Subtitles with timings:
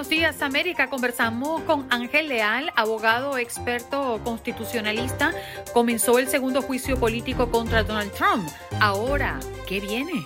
[0.00, 5.34] Buenos Días América conversamos con Ángel Leal, abogado experto constitucionalista.
[5.74, 8.48] Comenzó el segundo juicio político contra Donald Trump.
[8.80, 10.24] Ahora, ¿qué viene?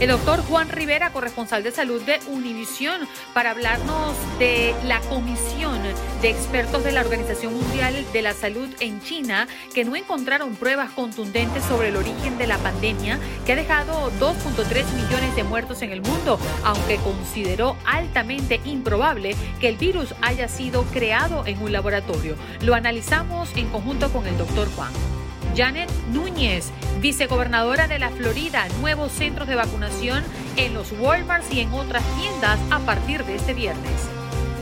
[0.00, 5.80] El doctor Juan Rivera, corresponsal de salud de Univisión, para hablarnos de la comisión
[6.20, 10.90] de expertos de la Organización Mundial de la Salud en China, que no encontraron pruebas
[10.90, 15.92] contundentes sobre el origen de la pandemia, que ha dejado 2.3 millones de muertos en
[15.92, 22.34] el mundo, aunque consideró altamente improbable que el virus haya sido creado en un laboratorio.
[22.62, 24.92] Lo analizamos en conjunto con el doctor Juan.
[25.56, 30.24] Janet Núñez, vicegobernadora de la Florida, nuevos centros de vacunación
[30.56, 33.92] en los Walmarts y en otras tiendas a partir de este viernes.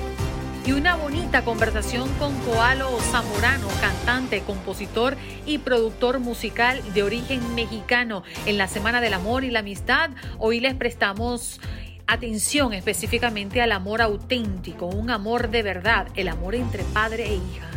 [0.70, 5.18] y una bonita conversación con Coalo Zamorano, cantante, compositor
[5.48, 8.22] y productor musical de origen mexicano.
[8.46, 11.60] En la Semana del Amor y la Amistad, hoy les prestamos
[12.06, 17.68] atención específicamente al amor auténtico, un amor de verdad, el amor entre padre e hija.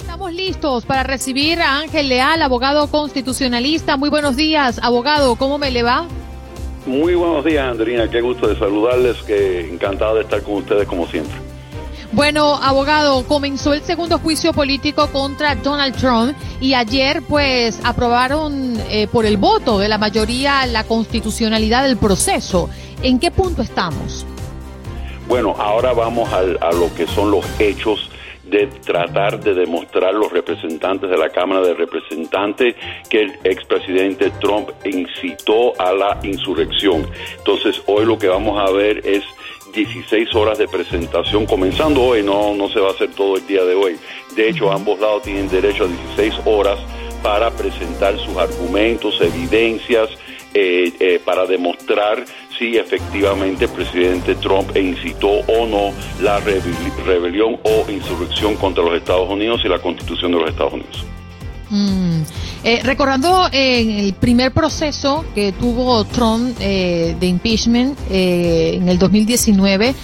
[0.00, 3.96] Estamos listos para recibir a Ángel Leal, abogado constitucionalista.
[3.96, 6.06] Muy buenos días, abogado, ¿cómo me le va?
[6.84, 8.08] Muy buenos días, Andrina.
[8.08, 9.16] Qué gusto de saludarles.
[9.22, 11.45] Que encantado de estar con ustedes como siempre.
[12.16, 19.06] Bueno, abogado, comenzó el segundo juicio político contra Donald Trump y ayer pues aprobaron eh,
[19.06, 22.70] por el voto de la mayoría la constitucionalidad del proceso.
[23.02, 24.24] ¿En qué punto estamos?
[25.28, 28.08] Bueno, ahora vamos a lo que son los hechos
[28.48, 32.76] de tratar de demostrar los representantes de la Cámara de Representantes
[33.10, 37.06] que el expresidente Trump incitó a la insurrección.
[37.36, 39.22] Entonces, hoy lo que vamos a ver es
[39.76, 43.62] 16 horas de presentación comenzando hoy, no, no se va a hacer todo el día
[43.62, 43.96] de hoy.
[44.34, 46.78] De hecho, ambos lados tienen derecho a 16 horas
[47.22, 50.08] para presentar sus argumentos, evidencias,
[50.54, 52.24] eh, eh, para demostrar
[52.58, 59.28] si efectivamente el presidente Trump incitó o no la rebelión o insurrección contra los Estados
[59.28, 61.04] Unidos y la constitución de los Estados Unidos.
[61.68, 62.22] Mm.
[62.68, 69.94] Eh, recordando el primer proceso que tuvo Trump de impeachment en el 2019,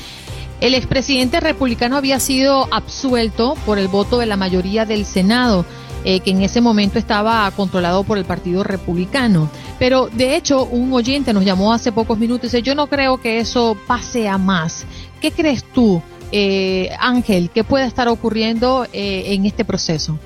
[0.60, 5.66] el expresidente republicano había sido absuelto por el voto de la mayoría del Senado.
[6.04, 9.48] Eh, que en ese momento estaba controlado por el Partido Republicano.
[9.78, 13.18] Pero de hecho, un oyente nos llamó hace pocos minutos y dice, yo no creo
[13.18, 14.84] que eso pase a más.
[15.20, 16.02] ¿Qué crees tú,
[16.32, 20.18] eh, Ángel, qué puede estar ocurriendo eh, en este proceso?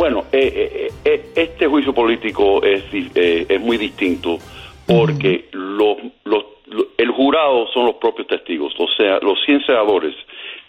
[0.00, 4.38] Bueno, este juicio político es, es muy distinto
[4.86, 6.42] porque los, los,
[6.96, 10.14] el jurado son los propios testigos, o sea, los 100 senadores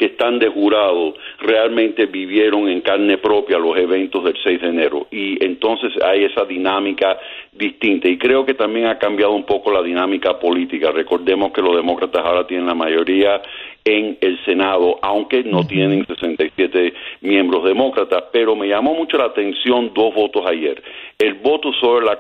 [0.02, 5.06] que están de jurado realmente vivieron en carne propia los eventos del 6 de enero.
[5.12, 7.20] Y entonces hay esa dinámica
[7.52, 8.08] distinta.
[8.10, 10.90] Y creo que también ha cambiado un poco la dinámica política.
[10.90, 13.44] Recordemos que los demócratas ahora tienen la mayoría
[13.86, 19.92] en el Senado, aunque no tienen 67 miembros demócratas, pero me llamó mucho la atención
[19.94, 20.82] dos votos ayer.
[21.20, 22.20] El voto sobre la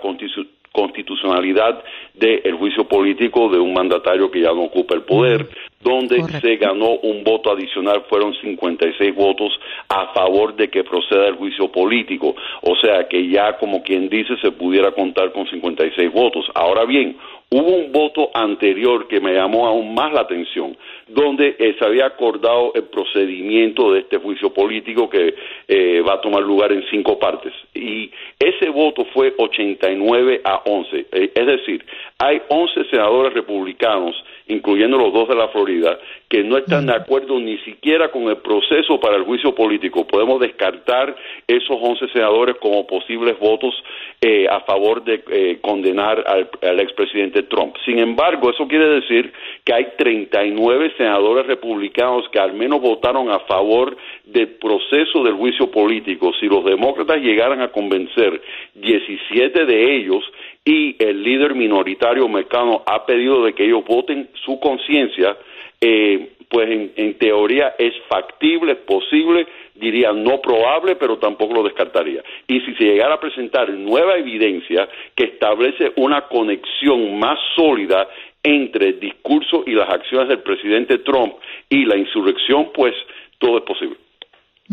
[0.71, 1.83] constitucionalidad
[2.13, 5.49] del juicio político de un mandatario que ya no ocupa el poder,
[5.83, 9.51] donde se ganó un voto adicional, fueron 56 votos
[9.89, 14.35] a favor de que proceda el juicio político, o sea que ya como quien dice
[14.41, 16.45] se pudiera contar con 56 votos.
[16.53, 17.17] Ahora bien,
[17.49, 20.77] hubo un voto anterior que me llamó aún más la atención,
[21.07, 25.35] donde eh, se había acordado el procedimiento de este juicio político que
[25.67, 27.53] eh, va a tomar lugar en cinco partes.
[27.73, 28.09] Y
[28.39, 31.05] ese voto fue 89 a 11.
[31.11, 31.85] Eh, es decir,
[32.17, 34.15] hay 11 senadores republicanos
[34.47, 35.97] incluyendo los dos de la Florida,
[36.29, 40.07] que no están de acuerdo ni siquiera con el proceso para el juicio político.
[40.07, 41.15] Podemos descartar
[41.47, 43.73] esos 11 senadores como posibles votos
[44.21, 47.75] eh, a favor de eh, condenar al, al expresidente Trump.
[47.85, 49.31] Sin embargo, eso quiere decir
[49.63, 53.95] que hay 39 senadores republicanos que al menos votaron a favor
[54.25, 56.31] del proceso del juicio político.
[56.39, 58.41] Si los demócratas llegaran a convencer
[58.75, 60.23] 17 de ellos,
[60.63, 65.37] y el líder minoritario mexicano ha pedido de que ellos voten su conciencia,
[65.79, 72.21] eh, pues en, teoría es factible, es posible, diría no probable, pero tampoco lo descartaría.
[72.47, 78.07] Y si se llegara a presentar nueva evidencia que establece una conexión más sólida
[78.43, 81.35] entre el discurso y las acciones del presidente Trump
[81.69, 82.93] y la insurrección, pues
[83.39, 83.97] todo es posible.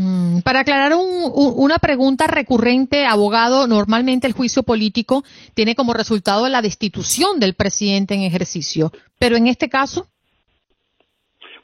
[0.00, 5.24] Mm, para aclarar una pregunta recurrente, abogado, normalmente el juicio político
[5.54, 10.06] tiene como resultado la destitución del presidente en ejercicio, pero en este caso.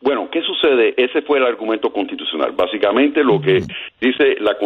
[0.00, 0.94] Bueno, ¿qué sucede?
[0.96, 2.50] Ese fue el argumento constitucional.
[2.56, 3.62] Básicamente lo que
[4.00, 4.56] dice la,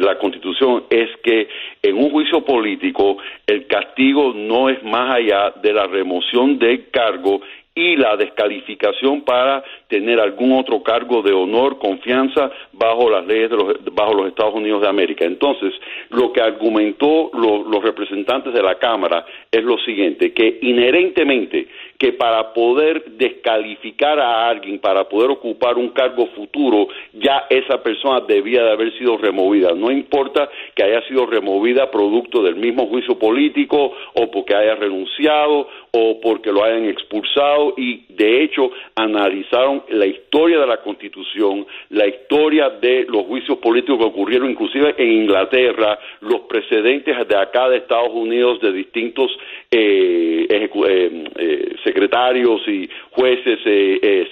[0.00, 1.48] la Constitución es que
[1.82, 7.40] en un juicio político el castigo no es más allá de la remoción del cargo
[7.76, 13.56] y la descalificación para tener algún otro cargo de honor, confianza bajo las leyes de
[13.56, 15.26] los, bajo los Estados Unidos de América.
[15.26, 15.74] Entonces,
[16.08, 21.68] lo que argumentó los representantes de la Cámara es lo siguiente, que inherentemente
[21.98, 28.20] que para poder descalificar a alguien, para poder ocupar un cargo futuro, ya esa persona
[28.20, 29.72] debía de haber sido removida.
[29.74, 35.68] No importa que haya sido removida producto del mismo juicio político o porque haya renunciado
[35.92, 42.06] o porque lo hayan expulsado y de hecho analizaron la historia de la Constitución, la
[42.06, 47.78] historia de los juicios políticos que ocurrieron inclusive en Inglaterra, los precedentes de acá de
[47.78, 49.30] Estados Unidos de distintos
[49.70, 53.58] eh, eh, eh, secretarios y jueces,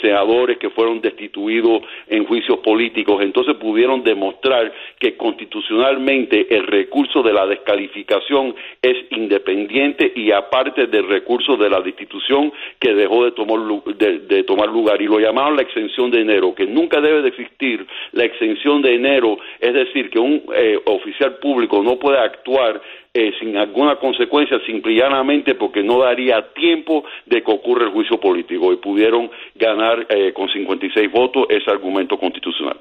[0.01, 3.23] senadores que fueron destituidos en juicios políticos.
[3.23, 11.09] Entonces pudieron demostrar que constitucionalmente el recurso de la descalificación es independiente y aparte del
[11.09, 13.61] recurso de la destitución que dejó de tomar,
[13.97, 15.01] de, tomar lugar.
[15.01, 18.95] Y lo llamaron la exención de enero, que nunca debe de existir la exención de
[18.95, 20.43] enero, es decir, que un
[20.87, 22.81] oficial público no puede actuar
[23.17, 28.73] eh, sin alguna consecuencia, simplemente porque no daría tiempo de que ocurra el juicio político
[28.73, 32.77] y pudieron ganar eh, con 56 votos ese argumento constitucional.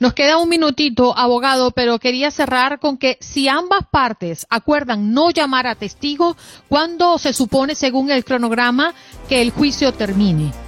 [0.00, 5.30] Nos queda un minutito, abogado, pero quería cerrar con que si ambas partes acuerdan no
[5.30, 6.36] llamar a testigos,
[6.68, 8.94] ¿cuándo se supone, según el cronograma,
[9.28, 10.63] que el juicio termine?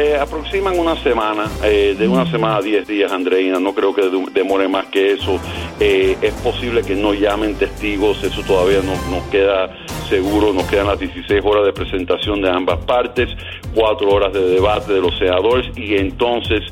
[0.00, 4.02] Eh, aproximan una semana, eh, de una semana a 10 días, Andreina, no creo que
[4.32, 5.40] demore más que eso.
[5.80, 9.76] Eh, es posible que no llamen testigos, eso todavía no nos queda
[10.08, 13.28] seguro, nos quedan las 16 horas de presentación de ambas partes,
[13.74, 16.62] 4 horas de debate de los senadores y entonces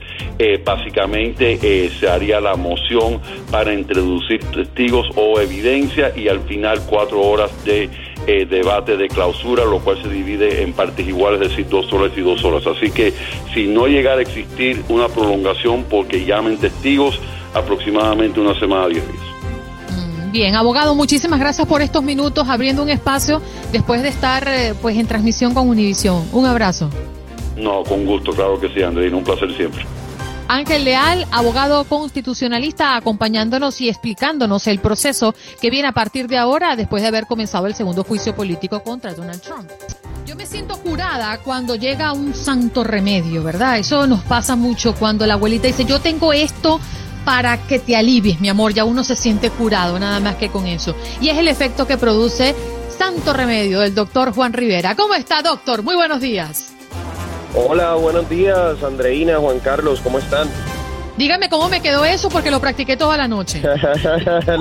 [0.64, 1.58] básicamente
[1.98, 3.20] se haría la moción
[3.50, 7.90] para introducir testigos o evidencia y al final 4 horas de
[8.26, 12.12] eh, debate de clausura, lo cual se divide en partes iguales, es decir, dos horas
[12.16, 12.66] y dos horas.
[12.66, 13.12] Así que
[13.54, 17.20] si no llegara a existir una prolongación porque llamen testigos,
[17.54, 19.24] aproximadamente una semana, diez días.
[19.90, 23.40] Mm, bien, abogado, muchísimas gracias por estos minutos abriendo un espacio
[23.72, 26.24] después de estar eh, pues en transmisión con Univisión.
[26.32, 26.90] Un abrazo.
[27.56, 29.84] No, con gusto, claro que sí, Andreina, un placer siempre.
[30.48, 36.76] Ángel Leal, abogado constitucionalista, acompañándonos y explicándonos el proceso que viene a partir de ahora
[36.76, 39.68] después de haber comenzado el segundo juicio político contra Donald Trump.
[40.24, 43.78] Yo me siento curada cuando llega un santo remedio, ¿verdad?
[43.78, 46.80] Eso nos pasa mucho cuando la abuelita dice, yo tengo esto
[47.24, 50.66] para que te alivies, mi amor, ya uno se siente curado, nada más que con
[50.66, 50.94] eso.
[51.20, 52.54] Y es el efecto que produce
[52.96, 54.94] Santo Remedio del doctor Juan Rivera.
[54.94, 55.82] ¿Cómo está, doctor?
[55.82, 56.75] Muy buenos días.
[57.54, 60.48] Hola, buenos días, Andreina, Juan Carlos, ¿cómo están?
[61.16, 63.62] Dígame cómo me quedó eso porque lo practiqué toda la noche.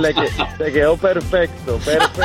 [0.60, 2.22] Le, quedó perfecto, perfecto.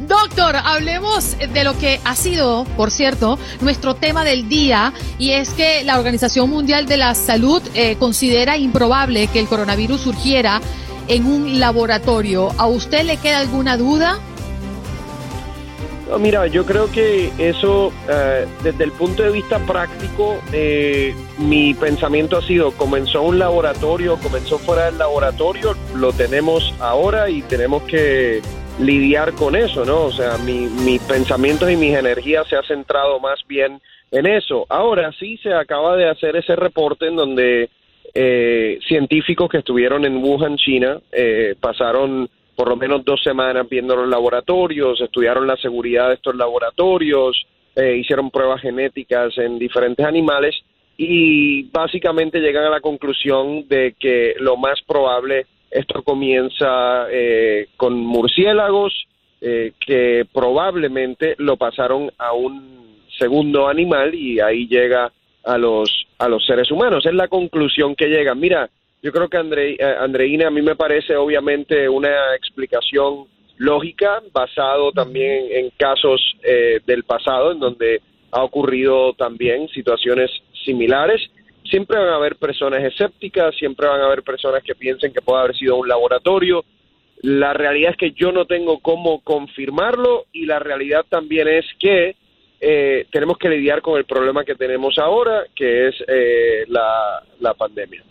[0.00, 5.50] Doctor, hablemos de lo que ha sido, por cierto, nuestro tema del día y es
[5.50, 10.60] que la Organización Mundial de la Salud eh, considera improbable que el coronavirus surgiera
[11.08, 12.52] en un laboratorio.
[12.58, 14.18] ¿A usted le queda alguna duda?
[16.18, 22.36] Mira, yo creo que eso, eh, desde el punto de vista práctico, eh, mi pensamiento
[22.36, 28.42] ha sido, comenzó un laboratorio, comenzó fuera del laboratorio, lo tenemos ahora y tenemos que
[28.78, 30.04] lidiar con eso, ¿no?
[30.04, 33.80] O sea, mi, mis pensamientos y mis energías se ha centrado más bien
[34.10, 34.66] en eso.
[34.68, 37.70] Ahora sí se acaba de hacer ese reporte en donde
[38.14, 41.00] eh, científicos que estuvieron en Wuhan, China,
[41.60, 47.46] pasaron por lo menos dos semanas viendo los laboratorios, estudiaron la seguridad de estos laboratorios,
[47.76, 50.54] eh, hicieron pruebas genéticas en diferentes animales
[50.96, 57.98] y básicamente llegan a la conclusión de que lo más probable esto comienza eh, con
[57.98, 59.06] murciélagos
[59.40, 65.12] eh, que probablemente lo pasaron a un segundo animal y ahí llega
[65.44, 67.04] a los a los seres humanos.
[67.04, 68.38] Es la conclusión que llegan.
[68.38, 68.70] Mira,
[69.04, 73.26] yo creo que Andre, eh, Andreina a mí me parece obviamente una explicación
[73.58, 80.30] lógica, basado también en casos eh, del pasado en donde ha ocurrido también situaciones
[80.64, 81.20] similares.
[81.64, 85.42] Siempre van a haber personas escépticas, siempre van a haber personas que piensen que puede
[85.42, 86.64] haber sido un laboratorio.
[87.20, 92.16] La realidad es que yo no tengo cómo confirmarlo y la realidad también es que
[92.58, 97.52] eh, tenemos que lidiar con el problema que tenemos ahora, que es eh, la, la
[97.52, 98.02] pandemia.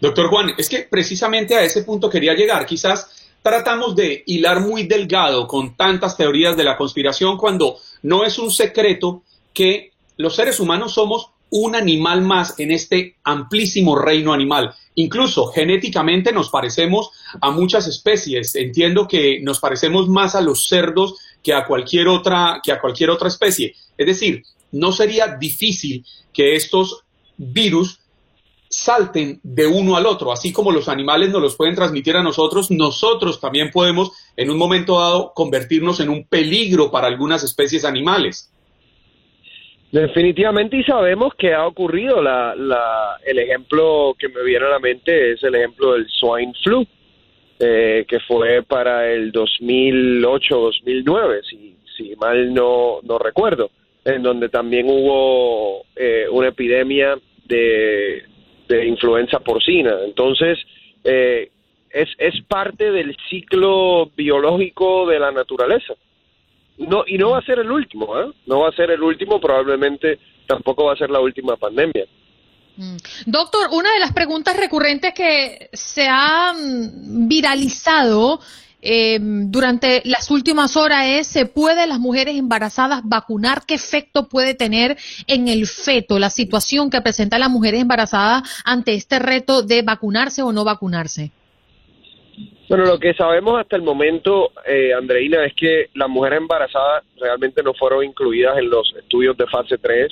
[0.00, 2.64] Doctor Juan, es que precisamente a ese punto quería llegar.
[2.66, 8.38] Quizás tratamos de hilar muy delgado con tantas teorías de la conspiración cuando no es
[8.38, 14.74] un secreto que los seres humanos somos un animal más en este amplísimo reino animal.
[14.96, 18.54] Incluso genéticamente nos parecemos a muchas especies.
[18.54, 23.10] Entiendo que nos parecemos más a los cerdos que a cualquier otra, que a cualquier
[23.10, 23.74] otra especie.
[23.96, 27.04] Es decir, no sería difícil que estos
[27.36, 28.00] virus
[28.78, 32.70] salten de uno al otro, así como los animales nos los pueden transmitir a nosotros,
[32.70, 38.52] nosotros también podemos en un momento dado convertirnos en un peligro para algunas especies animales.
[39.90, 42.22] Definitivamente y sabemos que ha ocurrido.
[42.22, 46.52] La, la, el ejemplo que me viene a la mente es el ejemplo del swine
[46.62, 46.86] flu,
[47.58, 53.72] eh, que fue para el 2008-2009, si, si mal no, no recuerdo,
[54.04, 58.22] en donde también hubo eh, una epidemia de,
[58.68, 59.94] de influenza porcina.
[60.04, 60.58] Entonces,
[61.04, 61.50] eh,
[61.90, 65.94] es, es parte del ciclo biológico de la naturaleza.
[66.78, 68.30] No, y no va a ser el último, ¿eh?
[68.46, 72.06] No va a ser el último, probablemente tampoco va a ser la última pandemia.
[72.76, 72.96] Mm.
[73.26, 78.40] Doctor, una de las preguntas recurrentes que se ha mm, viralizado
[78.90, 83.66] eh, durante las últimas horas es, ¿se puede las mujeres embarazadas vacunar?
[83.66, 88.94] ¿Qué efecto puede tener en el feto la situación que presenta las mujeres embarazadas ante
[88.94, 91.30] este reto de vacunarse o no vacunarse?
[92.70, 97.62] Bueno, lo que sabemos hasta el momento, eh, Andreina, es que las mujeres embarazadas realmente
[97.62, 100.08] no fueron incluidas en los estudios de fase 3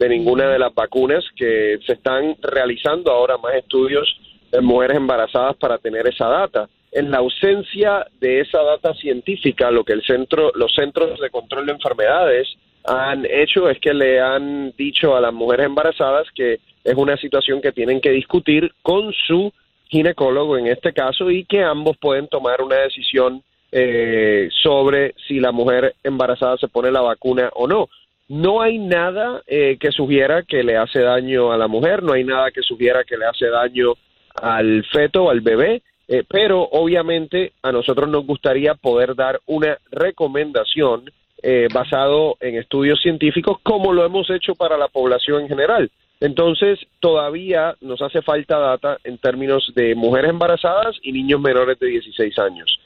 [0.00, 4.08] de ninguna de las vacunas que se están realizando ahora más estudios
[4.50, 9.84] de mujeres embarazadas para tener esa data en la ausencia de esa data científica, lo
[9.84, 12.48] que el centro, los centros de control de enfermedades
[12.84, 17.60] han hecho es que le han dicho a las mujeres embarazadas que es una situación
[17.60, 19.52] que tienen que discutir con su
[19.88, 25.52] ginecólogo en este caso y que ambos pueden tomar una decisión eh, sobre si la
[25.52, 27.88] mujer embarazada se pone la vacuna o no.
[28.28, 32.24] No hay nada eh, que sugiera que le hace daño a la mujer, no hay
[32.24, 33.92] nada que sugiera que le hace daño
[34.34, 35.82] al feto o al bebé.
[36.08, 41.10] Eh, pero obviamente a nosotros nos gustaría poder dar una recomendación
[41.42, 45.90] eh, basado en estudios científicos como lo hemos hecho para la población en general.
[46.20, 51.88] Entonces, todavía nos hace falta data en términos de mujeres embarazadas y niños menores de
[51.88, 52.80] 16 años.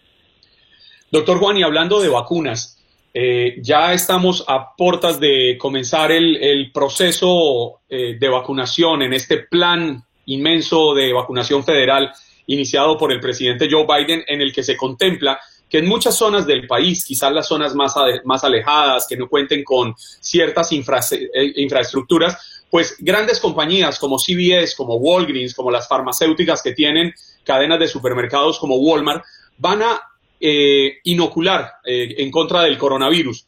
[1.12, 2.80] Doctor Juan, y hablando de vacunas,
[3.12, 10.02] eh, ya estamos a puertas de comenzar el, proceso eh, de vacunación en este plan
[10.26, 12.12] inmenso de vacunación federal
[12.52, 15.38] iniciado por el presidente Joe Biden en el que se contempla
[15.68, 19.62] que en muchas zonas del país, quizás las zonas más, más alejadas, que no cuenten
[19.62, 26.72] con ciertas eh, infraestructuras, pues grandes compañías como CVS, como Walgreens, como las farmacéuticas que
[26.72, 27.14] tienen
[27.44, 29.24] cadenas de supermercados como Walmart,
[29.58, 30.02] van a
[30.40, 33.46] eh, inocular eh, en contra del coronavirus.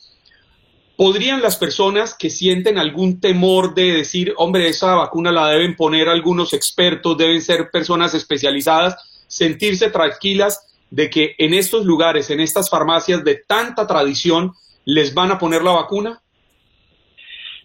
[0.96, 6.08] ¿Podrían las personas que sienten algún temor de decir, hombre, esa vacuna la deben poner
[6.08, 12.68] algunos expertos, deben ser personas especializadas, sentirse tranquilas de que en estos lugares, en estas
[12.68, 14.52] farmacias de tanta tradición,
[14.84, 16.20] les van a poner la vacuna?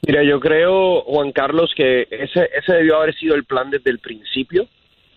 [0.08, 4.00] Mira, yo creo, Juan Carlos, que ese, ese debió haber sido el plan desde el
[4.00, 4.68] principio.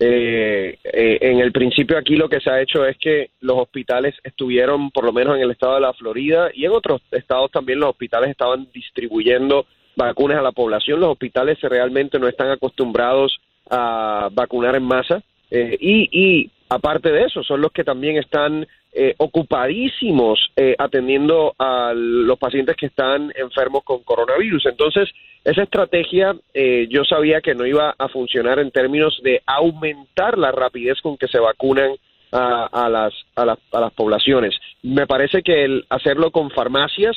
[0.02, 4.14] Eh, eh, en el principio aquí lo que se ha hecho es que los hospitales
[4.24, 7.80] estuvieron, por lo menos en el estado de la Florida y en otros estados también
[7.80, 9.66] los hospitales estaban distribuyendo
[9.96, 11.00] vacunas a la población.
[11.00, 13.38] Los hospitales realmente no están acostumbrados
[13.68, 18.66] a vacunar en masa eh, y, y aparte de eso son los que también están
[18.92, 24.66] eh, ocupadísimos eh, atendiendo a los pacientes que están enfermos con coronavirus.
[24.66, 25.08] Entonces,
[25.44, 30.50] esa estrategia eh, yo sabía que no iba a funcionar en términos de aumentar la
[30.50, 31.92] rapidez con que se vacunan
[32.32, 34.56] a, las, a, las, a las poblaciones.
[34.82, 37.16] Me parece que el hacerlo con farmacias,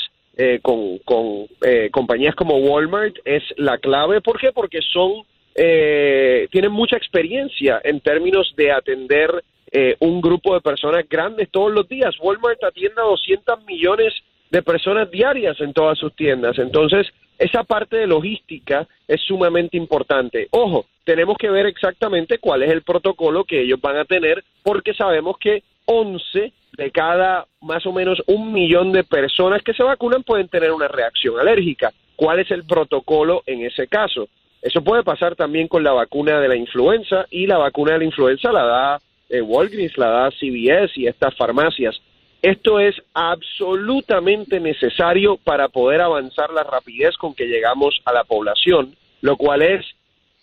[0.63, 1.46] con, con
[1.92, 4.22] compañías como Walmart es la clave.
[4.22, 4.51] ¿Por qué?
[4.51, 9.44] Porque son tienen mucha experiencia en términos de atender
[9.75, 12.15] eh, un grupo de personas grandes todos los días.
[12.22, 14.13] Walmart atiende a 200 millones
[14.51, 16.60] de personas diarias en todas sus tiendas.
[16.60, 17.08] Entonces,
[17.39, 20.48] esa parte de logística es sumamente importante.
[20.51, 24.94] Ojo, tenemos que ver exactamente cuál es el protocolo que ellos van a tener porque
[24.94, 30.22] sabemos que 11 de cada más o menos un millón de personas que se vacunan
[30.22, 31.92] pueden tener una reacción alérgica.
[32.15, 34.27] ¿Cuál es el protocolo en ese caso?
[34.62, 38.06] Eso puede pasar también con la vacuna de la influenza y la vacuna de la
[38.06, 39.00] influenza la da
[39.30, 42.00] eh, Walgreens, la da CVS y estas farmacias.
[42.42, 48.96] Esto es absolutamente necesario para poder avanzar la rapidez con que llegamos a la población,
[49.22, 49.86] lo cual es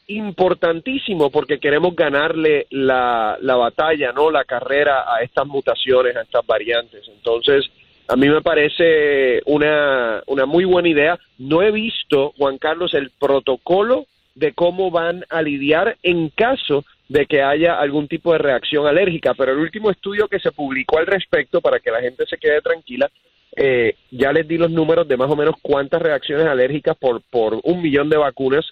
[0.06, 6.44] importantísimo porque queremos ganarle la, la batalla, no la carrera a estas mutaciones, a estas
[6.46, 7.06] variantes.
[7.08, 7.70] Entonces,
[8.08, 11.18] a mí me parece una, una muy buena idea.
[11.38, 17.26] No he visto, Juan Carlos, el protocolo de cómo van a lidiar en caso de
[17.26, 21.06] que haya algún tipo de reacción alérgica, pero el último estudio que se publicó al
[21.06, 23.10] respecto, para que la gente se quede tranquila,
[23.56, 27.58] eh, ya les di los números de más o menos cuántas reacciones alérgicas por, por
[27.64, 28.64] un millón de vacunas,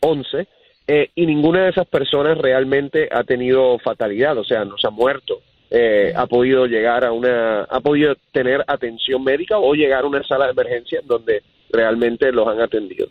[0.00, 0.46] 11,
[0.86, 4.90] eh, y ninguna de esas personas realmente ha tenido fatalidad, o sea, no se ha
[4.90, 10.06] muerto, eh, ha podido llegar a una, ha podido tener atención médica o llegar a
[10.06, 13.08] una sala de emergencia donde realmente los han atendido.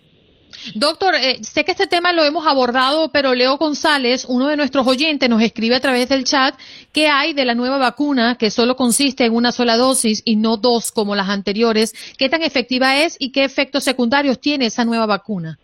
[0.74, 4.88] Doctor, eh, sé que este tema lo hemos abordado, pero Leo González, uno de nuestros
[4.88, 6.56] oyentes, nos escribe a través del chat
[6.92, 10.58] qué hay de la nueva vacuna que solo consiste en una sola dosis y no
[10.58, 11.94] dos como las anteriores.
[12.18, 15.60] ¿Qué tan efectiva es y qué efectos secundarios tiene esa nueva vacuna?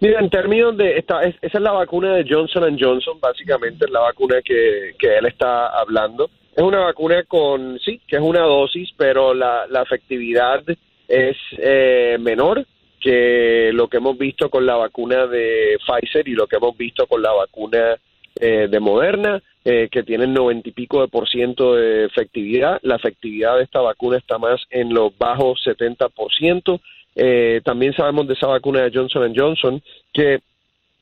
[0.00, 4.00] Mira, en términos de, esta, esa es la vacuna de Johnson Johnson, básicamente es la
[4.00, 6.30] vacuna que, que él está hablando.
[6.54, 10.62] Es una vacuna con, sí, que es una dosis, pero la, la efectividad
[11.08, 12.66] es eh, menor
[13.06, 17.06] que lo que hemos visto con la vacuna de Pfizer y lo que hemos visto
[17.06, 17.94] con la vacuna
[18.34, 22.80] eh, de Moderna, eh, que tienen noventa y pico de por ciento de efectividad.
[22.82, 26.80] La efectividad de esta vacuna está más en los bajos 70 por ciento.
[27.14, 29.80] Eh, también sabemos de esa vacuna de Johnson Johnson
[30.12, 30.40] que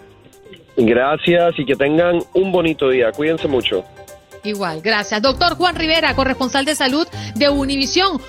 [0.77, 3.11] Gracias y que tengan un bonito día.
[3.11, 3.83] Cuídense mucho.
[4.43, 5.21] Igual, gracias.
[5.21, 8.19] Doctor Juan Rivera, corresponsal de salud de Univisión.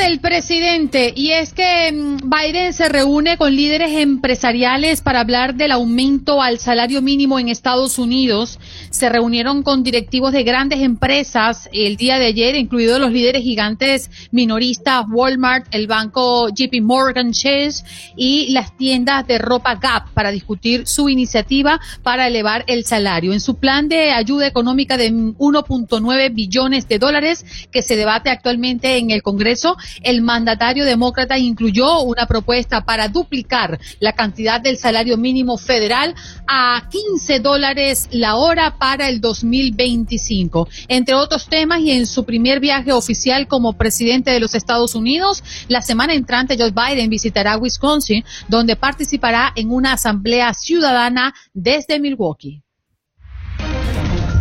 [0.01, 1.13] Del presidente?
[1.15, 6.57] Y es que mm, Biden se reúne con líderes empresariales para hablar del aumento al
[6.57, 8.59] salario mínimo en Estados Unidos.
[8.89, 14.09] Se reunieron con directivos de grandes empresas el día de ayer, incluidos los líderes gigantes
[14.31, 17.83] minoristas Walmart, el banco JP Morgan Chase
[18.15, 23.33] y las tiendas de ropa Gap para discutir su iniciativa para elevar el salario.
[23.33, 28.97] En su plan de ayuda económica de 1.9 billones de dólares que se debate actualmente
[28.97, 35.17] en el Congreso, el mandatario demócrata incluyó una propuesta para duplicar la cantidad del salario
[35.17, 36.15] mínimo federal
[36.47, 40.67] a 15 dólares la hora para el 2025.
[40.87, 45.43] Entre otros temas y en su primer viaje oficial como presidente de los Estados Unidos,
[45.67, 52.61] la semana entrante Joe Biden visitará Wisconsin, donde participará en una asamblea ciudadana desde Milwaukee.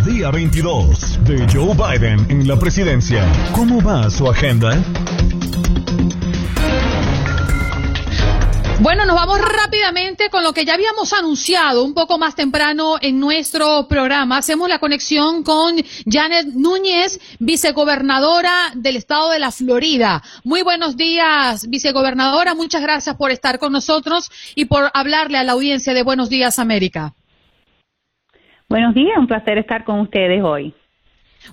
[0.07, 3.31] Día 22 de Joe Biden en la presidencia.
[3.53, 4.83] ¿Cómo va su agenda?
[8.83, 13.21] Bueno, nos vamos rápidamente con lo que ya habíamos anunciado un poco más temprano en
[13.21, 14.39] nuestro programa.
[14.39, 20.23] Hacemos la conexión con Janet Núñez, vicegobernadora del estado de la Florida.
[20.45, 22.55] Muy buenos días, vicegobernadora.
[22.55, 26.59] Muchas gracias por estar con nosotros y por hablarle a la audiencia de Buenos Días
[26.59, 27.13] América.
[28.67, 30.75] Buenos días, un placer estar con ustedes hoy.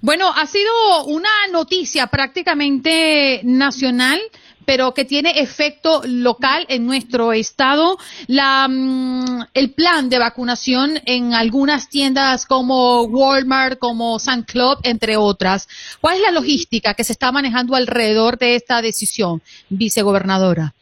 [0.02, 4.20] Bueno, ha sido una noticia prácticamente nacional
[4.68, 7.98] pero que tiene efecto local en nuestro estado.
[8.28, 15.16] La, mm, el plan de vacunación en algunas tiendas como Walmart, como Sun Club, entre
[15.16, 15.70] otras.
[16.02, 20.74] ¿Cuál es la logística que se está manejando alrededor de esta decisión, vicegobernadora?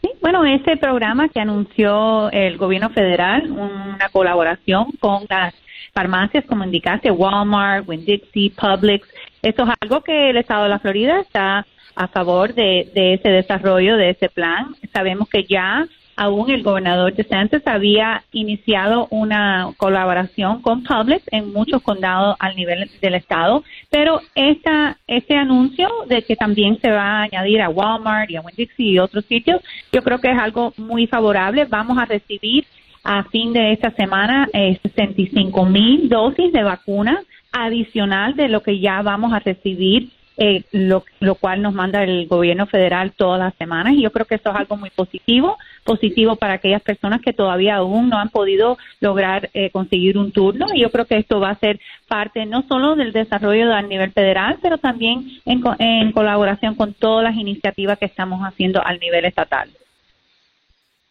[0.00, 5.54] Sí, bueno, este programa que anunció el gobierno federal, una colaboración con las
[5.92, 9.06] farmacias, como indicaste, Walmart, Winn-Dixie, Publix,
[9.42, 13.96] esto es algo que el estado de la Florida está a favor de, ese desarrollo,
[13.96, 14.76] de ese plan.
[14.92, 21.52] Sabemos que ya aún el gobernador de DeSantis había iniciado una colaboración con Publix en
[21.52, 27.20] muchos condados al nivel del estado, pero esta, este anuncio de que también se va
[27.20, 29.60] a añadir a Walmart y a Winn-Dixie y otros sitios,
[29.92, 31.66] yo creo que es algo muy favorable.
[31.66, 32.64] Vamos a recibir
[33.04, 38.80] a fin de esta semana 65 eh, mil dosis de vacuna adicional de lo que
[38.80, 41.02] ya vamos a recibir eh, lo,
[41.36, 44.56] cual nos manda el gobierno federal todas las semanas y yo creo que eso es
[44.56, 49.70] algo muy positivo, positivo para aquellas personas que todavía aún no han podido lograr eh,
[49.70, 53.12] conseguir un turno y yo creo que esto va a ser parte no solo del
[53.12, 58.42] desarrollo a nivel federal, pero también en, en colaboración con todas las iniciativas que estamos
[58.42, 59.70] haciendo al nivel estatal.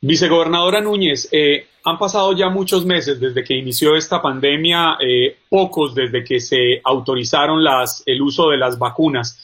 [0.08, 5.96] Vicegobernadora Núñez, eh, han pasado ya muchos meses desde que inició esta pandemia, eh, pocos
[5.96, 9.40] desde que se autorizaron las, el uso de las vacunas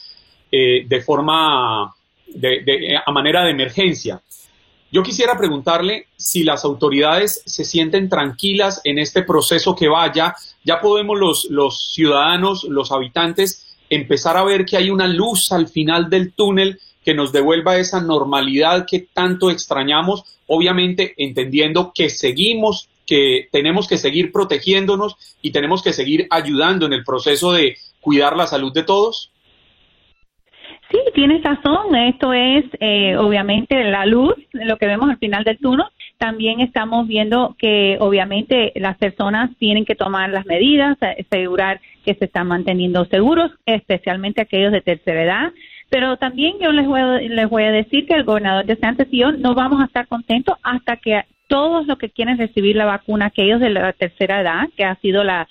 [0.52, 1.92] eh, de forma,
[2.28, 4.22] de, a manera de emergencia.
[4.92, 10.36] Yo quisiera preguntarle si las autoridades se sienten tranquilas en este proceso que vaya.
[10.62, 15.66] Ya podemos los, los ciudadanos, los habitantes, empezar a ver que hay una luz al
[15.66, 22.90] final del túnel que nos devuelva esa normalidad que tanto extrañamos, obviamente entendiendo que seguimos,
[23.06, 28.36] que tenemos que seguir protegiéndonos y tenemos que seguir ayudando en el proceso de cuidar
[28.36, 29.32] la salud de todos?
[30.90, 31.96] Sí, tienes razón.
[31.96, 35.86] Esto es eh, obviamente la luz, lo que vemos al final del túnel.
[36.18, 42.26] También estamos viendo que obviamente las personas tienen que tomar las medidas, asegurar que se
[42.26, 45.52] están manteniendo seguros, especialmente aquellos de tercera edad.
[45.92, 49.06] Pero también yo les voy, a, les voy a decir que el gobernador de Santos
[49.10, 52.86] y yo no vamos a estar contentos hasta que todos los que quieren recibir la
[52.86, 55.46] vacuna, aquellos de la tercera edad, que ha sido la,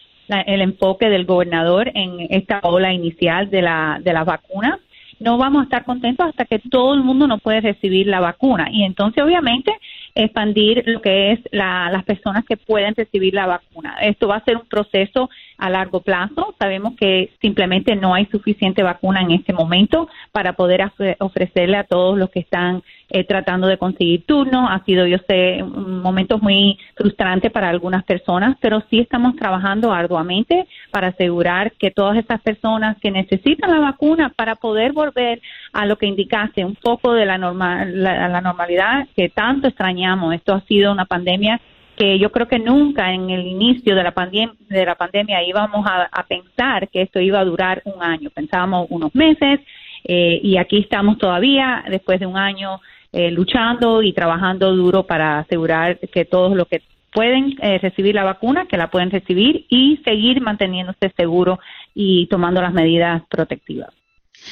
[0.48, 4.80] el enfoque del gobernador en esta ola inicial de la, de las vacunas,
[5.20, 8.68] no vamos a estar contentos hasta que todo el mundo no puede recibir la vacuna.
[8.72, 9.72] Y entonces, obviamente,
[10.16, 13.96] expandir lo que es las personas que pueden recibir la vacuna.
[14.02, 16.56] Esto va a ser un proceso a largo plazo.
[16.60, 22.18] Sabemos que simplemente no hay suficiente vacuna en este momento para poder ofrecerle a todos
[22.18, 24.70] los que están eh, tratando de conseguir turnos.
[24.70, 29.92] Ha sido, yo sé, un momento muy frustrante para algunas personas, pero sí estamos trabajando
[29.92, 35.42] arduamente para asegurar que todas esas personas que necesitan la vacuna para poder volver
[35.74, 40.34] a lo que indicaste, un poco de la, normal, la normalidad que tanto extrañamos.
[40.34, 41.60] Esto ha sido una pandemia
[42.02, 45.86] que yo creo que nunca en el inicio de la, pandemia, de la pandemia íbamos
[45.86, 48.32] a, pensar que esto iba a durar un año.
[48.32, 49.60] Pensábamos unos meses
[50.04, 52.80] eh, y aquí estamos todavía después de un año
[53.12, 58.24] eh, luchando y trabajando duro para asegurar que todos los que pueden eh, recibir la
[58.24, 61.60] vacuna, que la pueden recibir y seguir manteniéndose seguros
[61.94, 63.90] y tomando las medidas protectivas.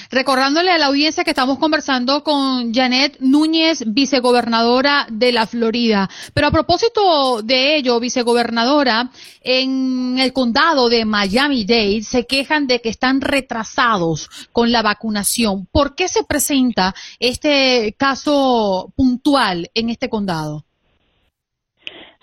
[0.10, 6.10] Recordándole a la audiencia que estamos conversando con Janet Núñez, vicegobernadora de la Florida.
[6.34, 12.89] Pero a propósito de ello, vicegobernadora, en el condado de Miami-Dade se quejan de que
[12.89, 15.67] están retrasados con la vacunación.
[15.71, 20.65] ¿Por qué se presenta este caso puntual en este condado?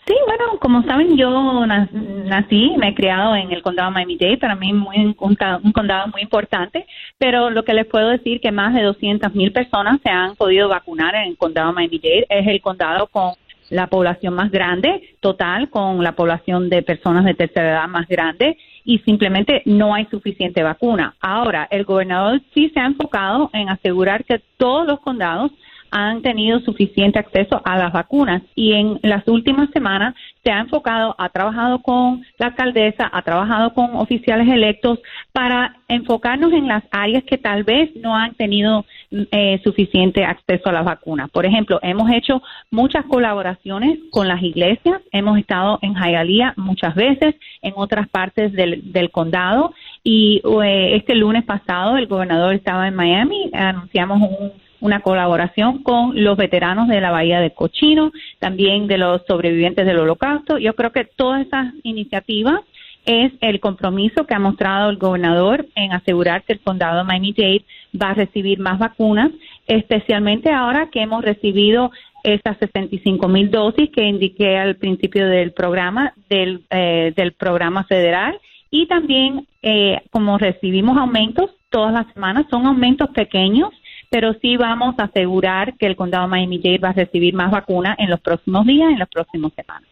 [0.06, 4.72] Sí, bueno, como saben, yo nací, me he criado en el condado Miami-Dade, para mí
[4.72, 6.86] muy, un, condado muy importante,
[7.18, 10.68] pero lo que les puedo decir que más de 200 mil personas se han podido
[10.68, 13.32] vacunar en el condado Miami-Dade, es el condado con
[13.68, 18.56] la población más grande total, con la población de personas de tercera edad más grande
[18.84, 21.16] y simplemente no hay suficiente vacuna.
[21.20, 25.50] Ahora, el gobernador sí se ha enfocado en asegurar que todos los condados
[25.90, 31.14] han tenido suficiente acceso a las vacunas y en las últimas semanas se ha enfocado,
[31.18, 35.00] ha trabajado con la alcaldesa, ha trabajado con oficiales electos
[35.32, 40.72] para enfocarnos en las áreas que tal vez no han tenido eh, suficiente acceso a
[40.72, 41.30] las vacunas.
[41.30, 47.34] Por ejemplo, hemos hecho muchas colaboraciones con las iglesias, hemos estado en Hialeah muchas veces,
[47.62, 52.94] en otras partes del, del condado y eh, este lunes pasado el gobernador estaba en
[52.94, 58.98] Miami, anunciamos un una colaboración con los veteranos de la Bahía de Cochino, también de
[58.98, 60.58] los sobrevivientes del holocausto.
[60.58, 62.60] Yo creo que todas esas iniciativas
[63.06, 67.64] es el compromiso que ha mostrado el gobernador en asegurar que el condado de Miami-Dade
[68.00, 69.30] va a recibir más vacunas,
[69.66, 71.92] especialmente ahora que hemos recibido
[72.24, 78.38] esas 65 mil dosis que indiqué al principio del programa, del, eh, del programa federal.
[78.70, 83.70] Y también, eh, como recibimos aumentos todas las semanas, son aumentos pequeños
[84.10, 88.10] pero sí vamos a asegurar que el condado Miami-Dade va a recibir más vacunas en
[88.10, 89.88] los próximos días, en las próximas semanas.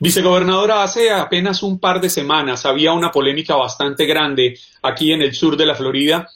[0.00, 5.34] Vicegobernadora, hace apenas un par de semanas había una polémica bastante grande aquí en el
[5.34, 6.28] sur de la Florida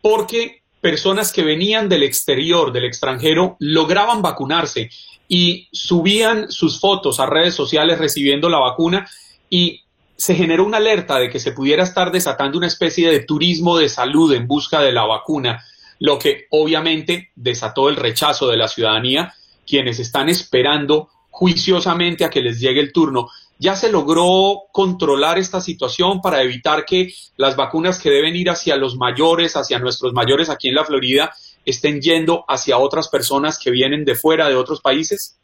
[0.00, 4.90] porque personas que venían del exterior, del extranjero, lograban vacunarse
[5.28, 9.08] y subían sus fotos a redes sociales recibiendo la vacuna
[9.50, 9.82] y
[10.16, 13.88] se generó una alerta de que se pudiera estar desatando una especie de turismo de
[13.88, 15.62] salud en busca de la vacuna
[15.98, 19.34] lo que obviamente desató el rechazo de la ciudadanía,
[19.66, 23.28] quienes están esperando juiciosamente a que les llegue el turno.
[23.58, 28.76] ¿Ya se logró controlar esta situación para evitar que las vacunas que deben ir hacia
[28.76, 31.32] los mayores, hacia nuestros mayores aquí en la Florida,
[31.64, 35.38] estén yendo hacia otras personas que vienen de fuera, de otros países?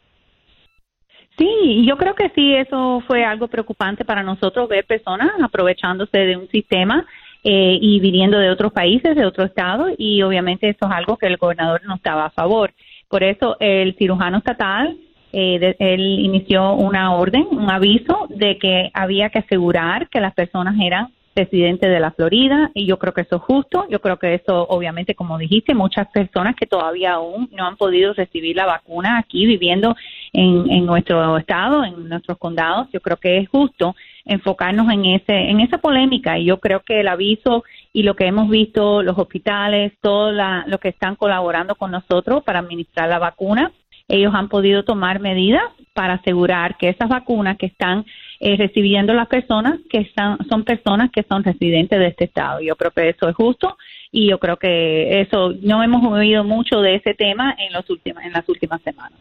[1.39, 6.37] Sí, yo creo que sí, eso fue algo preocupante para nosotros ver personas aprovechándose de
[6.37, 7.07] un sistema
[7.45, 11.27] eh, y viniendo de otros países, de otros estados, y obviamente eso es algo que
[11.27, 12.73] el gobernador no estaba a favor.
[13.09, 14.97] Por eso el cirujano estatal,
[15.33, 20.77] eh, él inició una orden, un aviso de que había que asegurar que las personas
[20.81, 24.35] eran residentes de la Florida y yo creo que eso es justo, yo creo que
[24.35, 29.19] eso obviamente como dijiste, muchas personas que todavía aún no han podido recibir la vacuna
[29.19, 29.97] aquí viviendo
[30.33, 35.51] en, en nuestro estado, en nuestros condados, yo creo que es justo enfocarnos en ese
[35.51, 39.19] en esa polémica y yo creo que el aviso y lo que hemos visto los
[39.19, 43.73] hospitales todo lo que están colaborando con nosotros para administrar la vacuna
[44.09, 48.05] ellos han podido tomar medidas para asegurar que esas vacunas que están
[48.41, 52.77] eh, recibiendo las personas que están son personas que son residentes de este estado yo
[52.77, 53.77] creo que eso es justo
[54.13, 58.23] y yo creo que eso no hemos oído mucho de ese tema en los últimos
[58.23, 59.19] en las últimas semanas.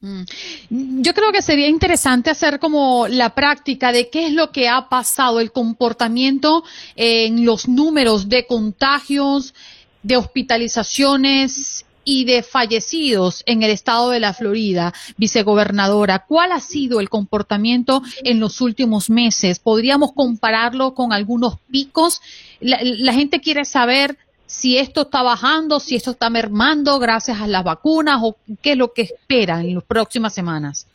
[0.00, 4.88] Yo creo que sería interesante hacer como la práctica de qué es lo que ha
[4.88, 6.62] pasado, el comportamiento
[6.94, 9.54] en los números de contagios,
[10.02, 16.24] de hospitalizaciones y de fallecidos en el estado de la Florida, vicegobernadora.
[16.26, 19.58] ¿Cuál ha sido el comportamiento en los últimos meses?
[19.58, 22.22] ¿Podríamos compararlo con algunos picos?
[22.60, 24.16] La, la gente quiere saber
[24.48, 28.78] si esto está bajando, si esto está mermando gracias a las vacunas o qué es
[28.78, 30.88] lo que esperan en las próximas semanas.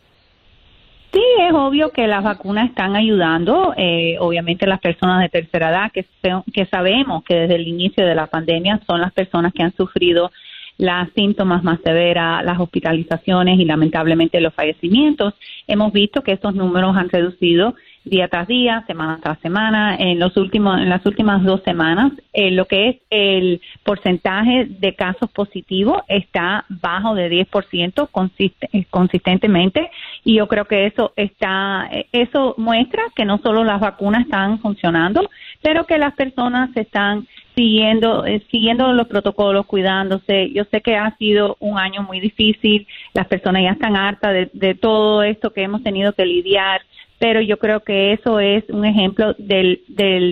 [1.14, 5.92] Sí, es obvio que las vacunas están ayudando, eh, obviamente las personas de tercera edad,
[5.92, 6.08] que,
[6.52, 10.32] que sabemos que desde el inicio de la pandemia son las personas que han sufrido
[10.78, 15.36] las síntomas más severas, las hospitalizaciones y lamentablemente los fallecimientos.
[15.68, 19.96] Hemos visto que estos números han reducido día tras día, semana tras semana.
[19.96, 24.96] En los últimos, en las últimas dos semanas, eh, lo que es el porcentaje de
[24.96, 29.90] casos positivos está bajo de 10% eh, consistentemente
[30.24, 34.60] y yo creo que eso está, eh, eso muestra que no solo las vacunas están
[34.60, 35.30] funcionando,
[35.62, 40.52] pero que las personas están siguiendo, siguiendo los protocolos, cuidándose.
[40.52, 44.50] Yo sé que ha sido un año muy difícil, las personas ya están hartas de,
[44.54, 46.82] de todo esto que hemos tenido que lidiar
[47.24, 49.80] pero yo creo que eso es un ejemplo del,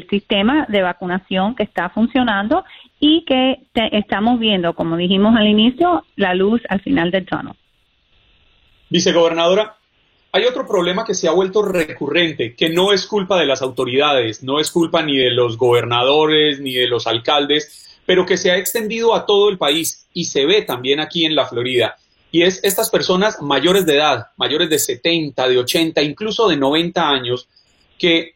[0.10, 2.66] sistema de vacunación que está funcionando
[3.00, 3.60] y que
[3.94, 7.56] estamos viendo, como dijimos al inicio, la luz al final del tono.
[8.90, 9.78] Vicegobernadora,
[10.34, 14.44] hay otro problema que se ha vuelto recurrente, que no es culpa de las autoridades,
[14.44, 18.58] no es culpa ni de los gobernadores ni de los alcaldes, pero que se ha
[18.58, 21.96] extendido a todo el país y se ve también aquí en la Florida,
[22.32, 27.10] y es estas personas mayores de edad, mayores de 70, de 80, incluso de 90
[27.10, 27.48] años,
[28.00, 28.36] que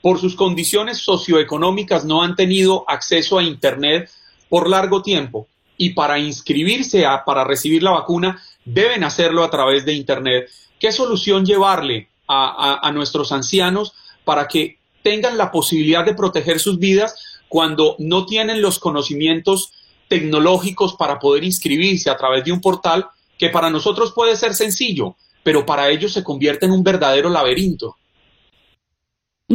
[0.00, 4.08] por sus condiciones socioeconómicas no han tenido acceso a Internet
[4.48, 9.84] por largo tiempo y para inscribirse a, para recibir la vacuna deben hacerlo a través
[9.84, 10.48] de Internet.
[10.78, 16.78] ¿Qué solución llevarle a, a nuestros ancianos para que tengan la posibilidad de proteger sus
[16.78, 19.72] vidas cuando no tienen los conocimientos
[20.08, 23.06] tecnológicos para poder inscribirse a través de un portal
[23.38, 27.96] que para nosotros puede ser sencillo, pero para ellos se convierte en un verdadero laberinto.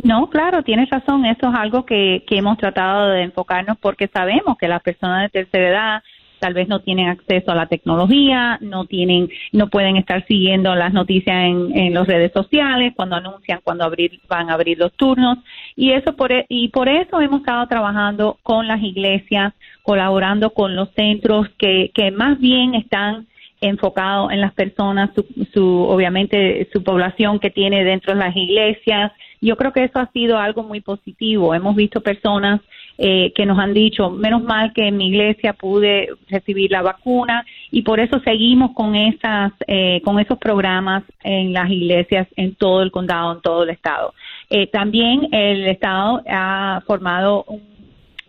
[0.04, 1.26] No, claro, tienes razón.
[1.26, 5.30] Eso es algo que, que hemos tratado de enfocarnos porque sabemos que las personas de
[5.30, 6.04] tercera edad
[6.44, 10.92] tal vez no tienen acceso a la tecnología, no tienen, no pueden estar siguiendo las
[10.92, 15.38] noticias en, las redes sociales, cuando anuncian cuando abrir, van a abrir los turnos,
[15.78, 20.76] y eso por, e, y por eso hemos estado trabajando con las iglesias, colaborando con
[20.76, 23.28] los centros que, que más bien están
[23.62, 29.12] enfocados en las personas, su, su, obviamente su población que tiene dentro de las iglesias.
[29.42, 31.54] Yo creo que eso ha sido algo muy positivo.
[31.54, 32.62] Hemos visto personas
[32.98, 37.44] eh, que nos han dicho, menos mal que en mi iglesia pude recibir la vacuna
[37.72, 42.84] y por eso seguimos con esas, eh, con esos programas en las iglesias en todo
[42.84, 44.14] el condado, en todo el estado.
[44.50, 47.74] Eh, también el estado ha formado un,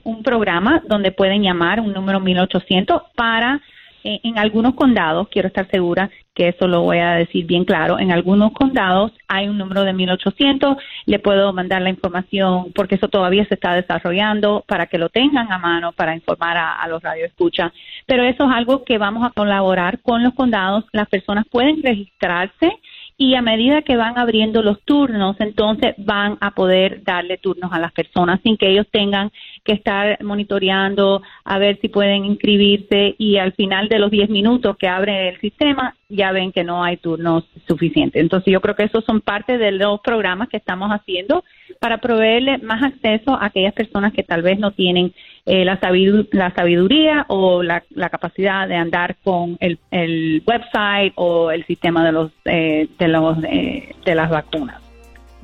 [0.04, 3.60] un programa donde pueden llamar un número 1800 para
[4.04, 8.12] en algunos condados, quiero estar segura que eso lo voy a decir bien claro, en
[8.12, 13.46] algunos condados hay un número de 1800, le puedo mandar la información porque eso todavía
[13.46, 17.72] se está desarrollando para que lo tengan a mano para informar a, a los radioescuchas,
[18.04, 22.78] pero eso es algo que vamos a colaborar con los condados, las personas pueden registrarse
[23.16, 27.78] y a medida que van abriendo los turnos, entonces van a poder darle turnos a
[27.78, 29.30] las personas sin que ellos tengan
[29.64, 34.76] que estar monitoreando a ver si pueden inscribirse y al final de los 10 minutos
[34.76, 38.20] que abre el sistema ya ven que no hay turnos suficientes.
[38.20, 41.44] Entonces yo creo que esos son parte de los programas que estamos haciendo
[41.80, 45.12] para proveerle más acceso a aquellas personas que tal vez no tienen
[45.46, 52.12] eh, la, sabiduría o la, capacidad de andar con el, website o el sistema de
[52.12, 54.83] los eh, de los eh, de las vacunas.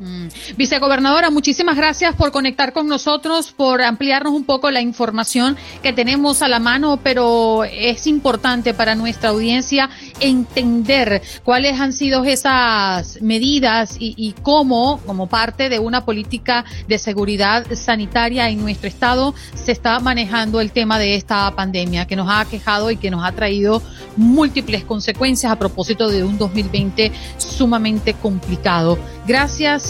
[0.00, 0.28] Mm.
[0.56, 6.40] Vicegobernadora, muchísimas gracias por conectar con nosotros, por ampliarnos un poco la información que tenemos
[6.40, 13.96] a la mano, pero es importante para nuestra audiencia entender cuáles han sido esas medidas
[13.98, 20.00] y, cómo, como parte de una política de seguridad sanitaria en nuestro estado, se está
[20.00, 23.82] manejando el tema de esta pandemia que nos ha quejado y que nos ha traído
[24.16, 28.98] múltiples consecuencias a propósito de un 2020 sumamente complicado.
[29.26, 29.89] Gracias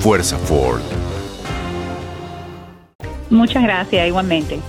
[0.00, 0.80] Fuerza Ford.
[3.30, 4.60] Muchas gracias, igualmente.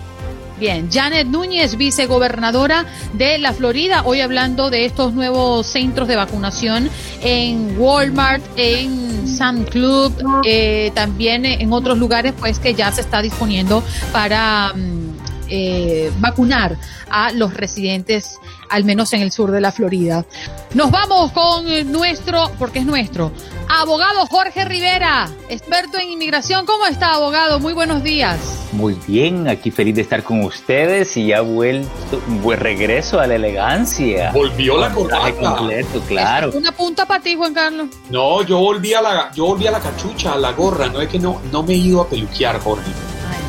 [0.59, 6.89] Bien, Janet Núñez, vicegobernadora de la Florida, hoy hablando de estos nuevos centros de vacunación
[7.21, 10.11] en Walmart, en Sun Club,
[10.45, 15.16] eh, también en otros lugares, pues que ya se está disponiendo para mm,
[15.49, 16.77] eh, vacunar
[17.09, 20.25] a los residentes al menos en el sur de la Florida.
[20.73, 23.31] Nos vamos con nuestro, porque es nuestro,
[23.69, 26.65] abogado Jorge Rivera, experto en inmigración.
[26.65, 27.59] ¿Cómo está, abogado?
[27.59, 28.39] Muy buenos días.
[28.73, 33.35] Muy bien, aquí feliz de estar con ustedes y ya vuelto, buen regreso a la
[33.35, 34.31] elegancia.
[34.31, 35.55] Volvió la corbata.
[35.55, 36.51] completo, claro.
[36.53, 37.87] Una punta para ti, Juan Carlos.
[38.09, 40.87] No, yo volví a la, yo volví a la cachucha, a la gorra.
[40.87, 42.91] No es que no, no me he ido a peluquear, Jorge.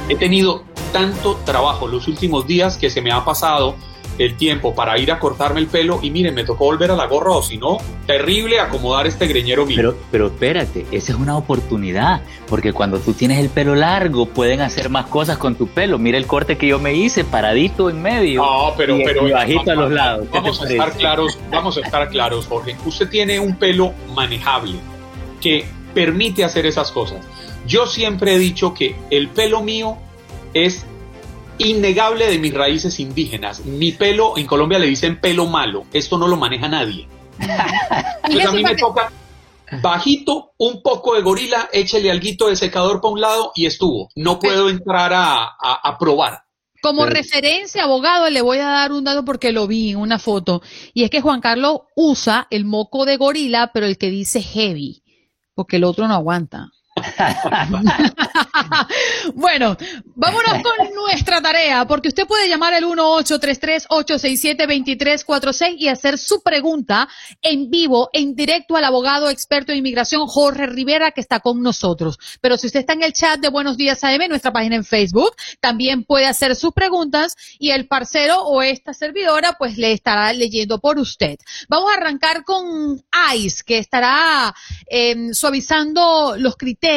[0.08, 3.76] He tenido tanto trabajo los últimos días que se me ha pasado
[4.18, 7.06] el tiempo para ir a cortarme el pelo y miren, me tocó volver a la
[7.06, 9.76] gorra o si no, terrible acomodar este greñero mío.
[9.76, 14.60] Pero, pero espérate, esa es una oportunidad, porque cuando tú tienes el pelo largo pueden
[14.60, 15.98] hacer más cosas con tu pelo.
[15.98, 18.42] Mira el corte que yo me hice, paradito en medio.
[18.42, 20.26] No, pero, y, pero bajito a los lados.
[20.32, 22.76] Vamos a estar claros, vamos a estar claros, Jorge.
[22.84, 24.78] Usted tiene un pelo manejable
[25.40, 25.64] que
[25.94, 27.24] permite hacer esas cosas.
[27.66, 29.98] Yo siempre he dicho que el pelo mío
[30.54, 30.84] es
[31.58, 33.64] innegable de mis raíces indígenas.
[33.64, 37.08] Mi pelo, en Colombia le dicen pelo malo, esto no lo maneja nadie.
[38.24, 39.12] Entonces a mí me toca
[39.82, 44.08] bajito, un poco de gorila, échele alguito de secador para un lado y estuvo.
[44.16, 46.44] No puedo entrar a, a, probar.
[46.80, 50.62] Como referencia, abogado, le voy a dar un dato porque lo vi en una foto.
[50.94, 55.02] Y es que Juan Carlos usa el moco de gorila, pero el que dice heavy,
[55.54, 56.70] porque el otro no aguanta.
[59.34, 59.76] bueno,
[60.14, 67.08] vámonos con nuestra tarea, porque usted puede llamar al 1-833-867-2346 y hacer su pregunta
[67.42, 72.18] en vivo, en directo al abogado experto en inmigración Jorge Rivera, que está con nosotros.
[72.40, 75.34] Pero si usted está en el chat de Buenos Días AM, nuestra página en Facebook,
[75.60, 80.80] también puede hacer sus preguntas y el parcero o esta servidora, pues le estará leyendo
[80.80, 81.38] por usted.
[81.68, 83.00] Vamos a arrancar con
[83.34, 84.54] ICE, que estará
[84.90, 86.87] eh, suavizando los criterios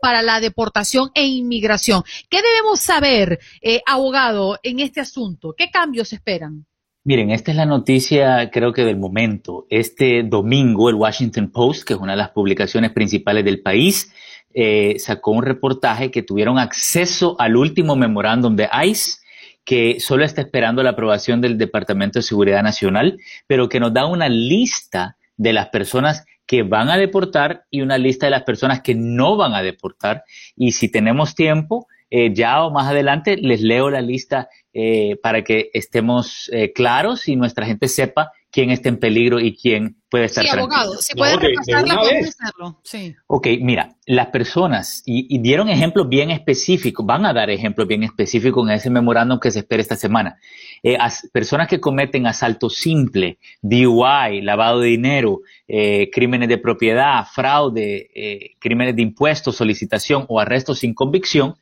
[0.00, 2.02] para la deportación e inmigración.
[2.30, 5.54] ¿Qué debemos saber, eh, abogado, en este asunto?
[5.56, 6.66] ¿Qué cambios esperan?
[7.04, 9.66] Miren, esta es la noticia creo que del momento.
[9.68, 14.10] Este domingo el Washington Post, que es una de las publicaciones principales del país,
[14.54, 19.18] eh, sacó un reportaje que tuvieron acceso al último memorándum de ICE
[19.64, 24.06] que solo está esperando la aprobación del Departamento de Seguridad Nacional, pero que nos da
[24.06, 28.80] una lista de las personas que van a deportar y una lista de las personas
[28.80, 30.24] que no van a deportar.
[30.56, 35.42] Y si tenemos tiempo, eh, ya o más adelante les leo la lista eh, para
[35.42, 40.26] que estemos eh, claros y nuestra gente sepa quién está en peligro y quién puede
[40.26, 42.80] estar sí, abogado, si puede repasarla, hacerlo.
[42.84, 43.16] Sí.
[43.26, 48.64] Ok, mira, las personas, y, dieron ejemplos bien específicos, van a dar ejemplos bien específicos
[48.68, 50.38] en ese memorándum que se espera esta semana.
[50.84, 50.96] Eh,
[51.32, 58.52] personas que cometen asalto simple, DUI, lavado de dinero, eh, crímenes de propiedad, fraude, eh,
[58.60, 61.56] crímenes de impuestos, solicitación o arresto sin convicción,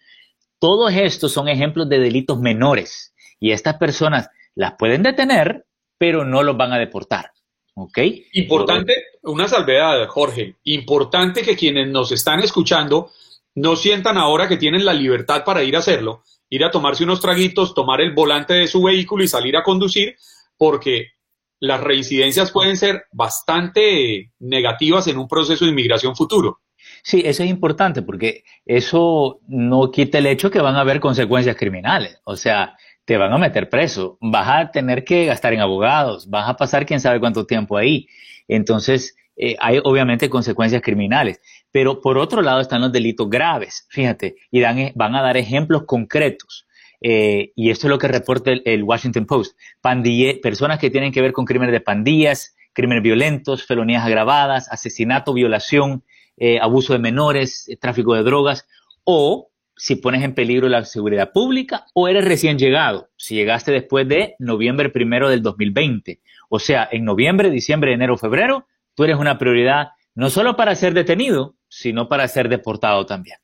[0.58, 5.64] todos estos son ejemplos de delitos menores y estas personas las pueden detener,
[6.02, 7.30] pero no los van a deportar.
[7.74, 7.98] ¿Ok?
[8.32, 8.92] Importante,
[9.22, 10.56] una salvedad, Jorge.
[10.64, 13.12] Importante que quienes nos están escuchando
[13.54, 17.20] no sientan ahora que tienen la libertad para ir a hacerlo, ir a tomarse unos
[17.20, 20.16] traguitos, tomar el volante de su vehículo y salir a conducir,
[20.56, 21.12] porque
[21.60, 26.62] las reincidencias pueden ser bastante negativas en un proceso de inmigración futuro.
[27.04, 31.54] Sí, eso es importante porque eso no quita el hecho que van a haber consecuencias
[31.54, 32.20] criminales.
[32.24, 36.48] O sea, te van a meter preso, vas a tener que gastar en abogados, vas
[36.48, 38.06] a pasar quién sabe cuánto tiempo ahí.
[38.48, 41.40] Entonces, eh, hay obviamente consecuencias criminales.
[41.70, 45.36] Pero por otro lado están los delitos graves, fíjate, y dan, e, van a dar
[45.36, 46.66] ejemplos concretos.
[47.00, 49.58] Eh, y esto es lo que reporta el, Washington Post.
[49.80, 55.32] Pandille, personas que tienen que ver con crímenes de pandillas, crímenes violentos, felonías agravadas, asesinato,
[55.32, 56.04] violación,
[56.36, 58.66] eh, abuso de menores, tráfico de drogas
[59.04, 59.48] o
[59.82, 64.36] si pones en peligro la seguridad pública o eres recién llegado, si llegaste después de
[64.38, 66.20] noviembre primero del 2020.
[66.48, 70.94] O sea, en noviembre, diciembre, enero, febrero, tú eres una prioridad no solo para ser
[70.94, 73.38] detenido, sino para ser deportado también.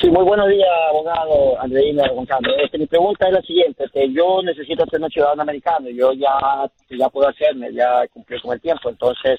[0.00, 2.56] Sí, muy buenos días, abogado Andreina Gonzalo.
[2.58, 6.68] Este, mi pregunta es la siguiente, que yo necesito ser un ciudadano americano, yo ya,
[6.90, 9.38] ya puedo hacerme, ya cumplí con el tiempo, entonces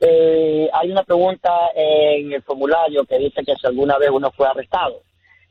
[0.00, 4.48] eh, hay una pregunta en el formulario que dice que si alguna vez uno fue
[4.48, 5.02] arrestado.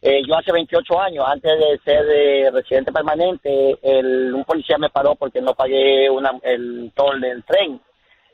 [0.01, 3.77] Eh, yo hace 28 años, antes de ser eh, residente permanente,
[4.33, 7.81] un policía me paró porque no pagué una, el toll del tren.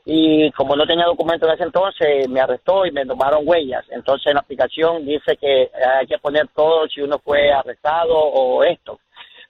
[0.04, 3.84] Y como no tenía documento en ese entonces, me arrestó y me tomaron huellas.
[3.90, 8.62] Entonces en la aplicación dice que hay que poner todo si uno fue arrestado o
[8.62, 9.00] esto.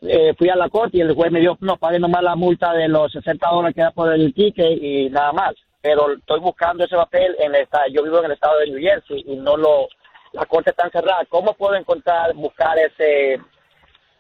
[0.03, 2.73] Eh, fui a la corte y el juez me dijo, no, pague nomás la multa
[2.73, 5.55] de los 60 dólares que da por el ticket y nada más.
[5.81, 8.81] Pero estoy buscando ese papel en el estado, yo vivo en el estado de New
[8.81, 9.89] Jersey y no lo,
[10.37, 11.25] la corte está cerrada.
[11.29, 13.41] ¿Cómo puedo encontrar, buscar ese,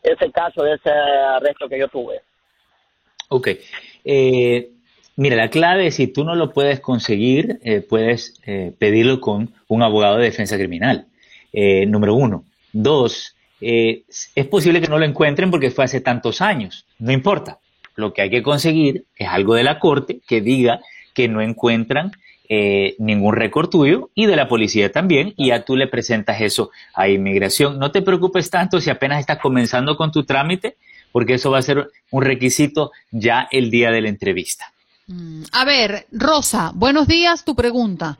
[0.03, 2.23] ese caso de ese arresto que yo tuve?
[3.29, 3.49] Ok.
[4.05, 4.71] Eh,
[5.17, 9.83] mira, la clave si tú no lo puedes conseguir, eh, puedes eh, pedirlo con un
[9.83, 11.07] abogado de defensa criminal.
[11.53, 12.45] número uno.
[12.73, 16.87] Dos, es posible que no lo encuentren porque fue hace tantos años.
[16.99, 17.59] No importa.
[17.95, 20.81] Lo que hay que conseguir es algo de la corte que diga
[21.15, 22.13] que no encuentran
[22.49, 26.71] eh, ningún récord tuyo y de la policía también, y ya tú le presentas eso
[26.95, 27.79] a inmigración.
[27.79, 30.77] No te preocupes tanto si apenas estás comenzando con tu trámite,
[31.13, 34.67] porque eso va a ser un requisito ya el día de la entrevista.
[35.07, 38.17] Mm, a ver, Rosa, buenos días, tu pregunta.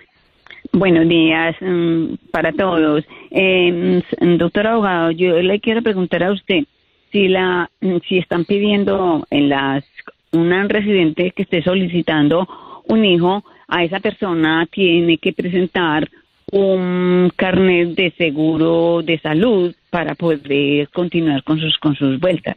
[0.73, 3.05] Buenos días mm, para todos.
[3.31, 4.03] Eh,
[4.39, 6.65] doctor abogado, yo le quiero preguntar a usted
[7.13, 7.71] si la
[8.09, 9.85] si están pidiendo en las
[10.33, 12.47] una residente que esté solicitando
[12.89, 16.09] un hijo, a esa persona tiene que presentar
[16.53, 22.57] un carnet de seguro de salud para poder continuar con sus con sus vueltas.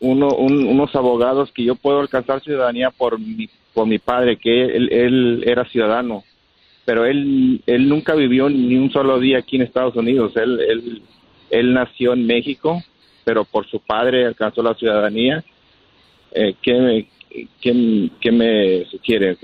[0.01, 5.43] uno, unos abogados que yo puedo alcanzar ciudadanía por mi, por mi padre, que él,
[5.47, 6.23] era ciudadano,
[6.85, 10.37] pero él, él nunca vivió ni un solo día aquí en Estados Unidos.
[10.37, 11.03] Él, él,
[11.51, 12.83] él nació en México,
[13.25, 15.43] pero por su padre alcanzó la ciudadanía.
[16.33, 17.07] Eh, ¿qué,
[17.61, 19.37] qué, qué me sugiere?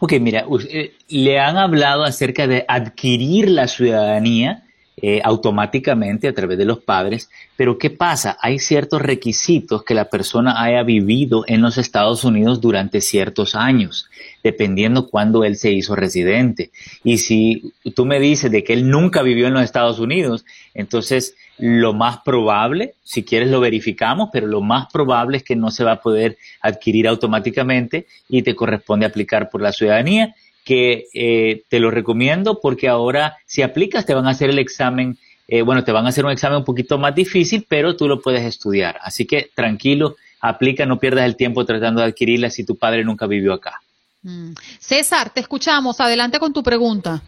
[0.00, 4.65] Ok, mira, eh, le han hablado acerca de adquirir la ciudadanía
[4.98, 8.38] eh, automáticamente a través de los padres, pero ¿qué pasa?
[8.40, 14.08] Hay ciertos requisitos que la persona haya vivido en los Estados Unidos durante ciertos años,
[14.42, 16.70] dependiendo cuándo él se hizo residente.
[17.04, 21.34] Y si tú me dices de que él nunca vivió en los Estados Unidos, entonces
[21.58, 25.84] lo más probable, si quieres lo verificamos, pero lo más probable es que no se
[25.84, 30.34] va a poder adquirir automáticamente y te corresponde aplicar por la ciudadanía
[30.66, 35.16] que eh, te lo recomiendo porque ahora si aplicas te van a hacer el examen,
[35.46, 38.20] eh, bueno, te van a hacer un examen un poquito más difícil, pero tú lo
[38.20, 38.98] puedes estudiar.
[39.00, 43.28] Así que tranquilo, aplica, no pierdas el tiempo tratando de adquirirla si tu padre nunca
[43.28, 43.80] vivió acá.
[44.24, 44.54] Mm.
[44.80, 46.00] César, te escuchamos.
[46.00, 47.22] Adelante con tu pregunta.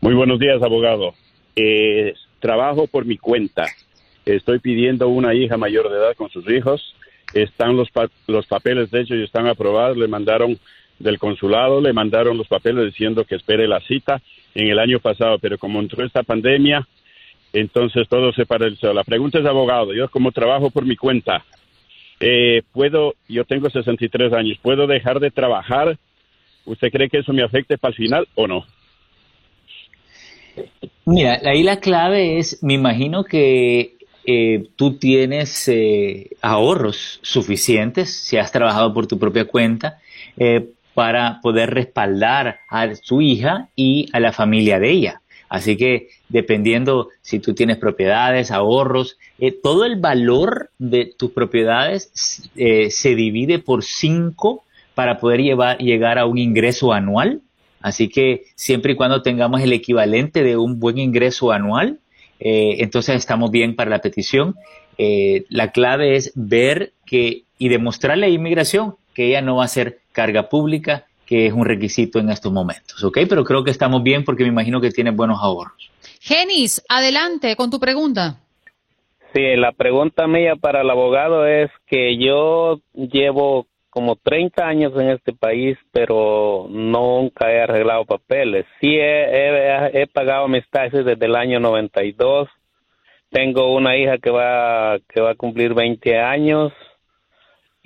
[0.00, 1.14] Muy buenos días, abogado.
[1.54, 3.66] Eh, trabajo por mi cuenta.
[4.24, 6.96] Estoy pidiendo una hija mayor de edad con sus hijos.
[7.32, 7.88] Están los,
[8.26, 9.96] los papeles de hecho y están aprobados.
[9.96, 10.58] Le mandaron
[10.98, 14.20] del consulado, le mandaron los papeles diciendo que espere la cita
[14.54, 16.86] en el año pasado, pero como entró esta pandemia,
[17.52, 18.92] entonces todo se paralizó.
[18.92, 21.44] La pregunta es, abogado, yo como trabajo por mi cuenta,
[22.20, 25.96] eh, ¿puedo, yo tengo 63 años, ¿puedo dejar de trabajar?
[26.64, 28.66] ¿Usted cree que eso me afecte para el final o no?
[31.06, 33.96] Mira, ahí la clave es, me imagino que
[34.26, 40.00] eh, tú tienes eh, ahorros suficientes si has trabajado por tu propia cuenta
[40.98, 45.22] para poder respaldar a su hija y a la familia de ella.
[45.48, 52.50] Así que dependiendo si tú tienes propiedades, ahorros, eh, todo el valor de tus propiedades
[52.56, 54.64] eh, se divide por cinco
[54.96, 57.42] para poder llevar, llegar a un ingreso anual.
[57.80, 62.00] Así que siempre y cuando tengamos el equivalente de un buen ingreso anual,
[62.40, 64.56] eh, entonces estamos bien para la petición.
[65.48, 69.98] la clave es ver que y demostrarle a inmigración que ella no va a ser
[70.12, 73.18] carga pública, que es un requisito en estos momentos, ¿ok?
[73.28, 75.90] Pero creo que estamos bien porque me imagino que tiene buenos ahorros.
[76.20, 78.36] Genis, adelante con tu pregunta.
[79.34, 85.10] Sí, la pregunta mía para el abogado es que yo llevo como 30 años en
[85.10, 88.66] este país, pero nunca he arreglado papeles.
[88.80, 92.48] Sí he, he, pagado mis taxes desde el año 92.
[93.30, 96.72] Tengo una hija que va que va a cumplir 20 años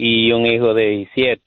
[0.04, 1.44] y un hijo de 17.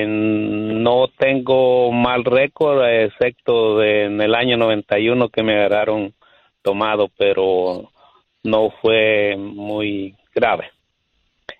[0.00, 6.14] Eh, no tengo mal récord, excepto en el año 91 que me agarraron
[6.62, 7.90] tomado, pero
[8.44, 10.70] no fue muy grave.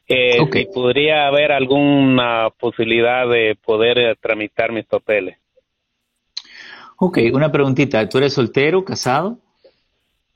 [0.09, 0.39] Eh,
[0.73, 5.37] ¿Podría haber alguna posibilidad de poder eh, tramitar mis papeles?
[6.97, 8.09] Ok, una preguntita.
[8.09, 9.37] ¿Tú eres soltero, casado?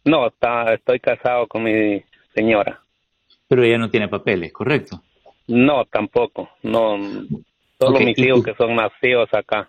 [0.04, 2.02] No, está, estoy casado con mi
[2.34, 2.82] señora.
[3.48, 5.00] Pero ella no tiene papeles, ¿correcto?
[5.46, 6.50] No, tampoco.
[6.62, 6.98] No,
[7.78, 9.68] solo mis hijos que son nacidos acá.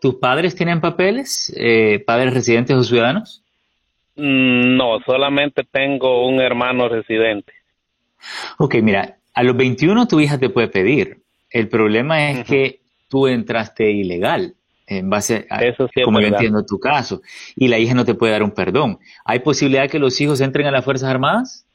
[0.00, 1.52] ¿Tus padres tienen papeles?
[1.56, 3.42] Eh, ¿Padres residentes o ciudadanos?
[4.16, 7.52] Mm, no, solamente tengo un hermano residente.
[8.58, 11.22] Ok, mira, a los 21 tu hija te puede pedir.
[11.50, 14.54] El problema es que tú entraste ilegal
[14.86, 17.22] en base a, Eso como yo entiendo tu caso,
[17.56, 18.98] y la hija no te puede dar un perdón.
[19.24, 21.66] ¿Hay posibilidad que los hijos entren a las Fuerzas Armadas?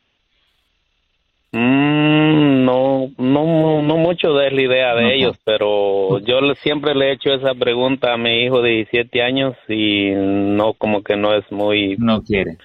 [1.60, 7.14] Mm, no, no, no mucho es la idea de ellos, pero yo siempre le he
[7.14, 11.51] hecho esa pregunta a mi hijo de 17 años y no, como que no es
[11.51, 11.95] muy...
[11.97, 12.58] No quiere.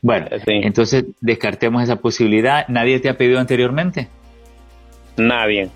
[0.00, 2.66] Bueno, entonces descartemos esa posibilidad.
[2.68, 4.08] ¿Nadie te ha pedido anteriormente?
[5.18, 5.68] Nadie.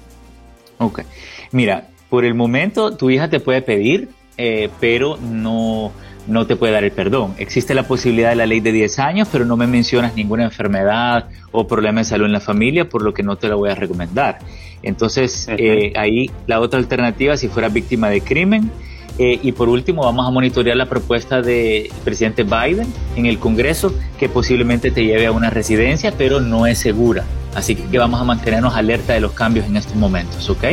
[0.78, 1.02] Ok.
[1.50, 4.08] Mira, por el momento tu hija te puede pedir,
[4.38, 5.92] eh, pero no,
[6.26, 7.34] no te puede dar el perdón.
[7.38, 11.28] Existe la posibilidad de la ley de 10 años, pero no me mencionas ninguna enfermedad
[11.50, 13.74] o problema de salud en la familia, por lo que no te la voy a
[13.74, 14.38] recomendar.
[14.82, 18.70] Entonces, eh, ahí la otra alternativa, si fuera víctima de crimen,
[19.18, 23.94] eh, y por último, vamos a monitorear la propuesta del presidente Biden en el Congreso,
[24.18, 27.24] que posiblemente te lleve a una residencia, pero no es segura.
[27.55, 30.64] Así que vamos a mantenernos alerta de los cambios en estos momentos, ¿ok?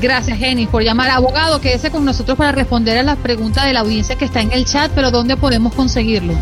[0.00, 1.10] Gracias, Jenny, por llamar.
[1.10, 4.52] Abogado, quédese con nosotros para responder a las preguntas de la audiencia que está en
[4.52, 6.34] el chat, pero ¿dónde podemos conseguirlo?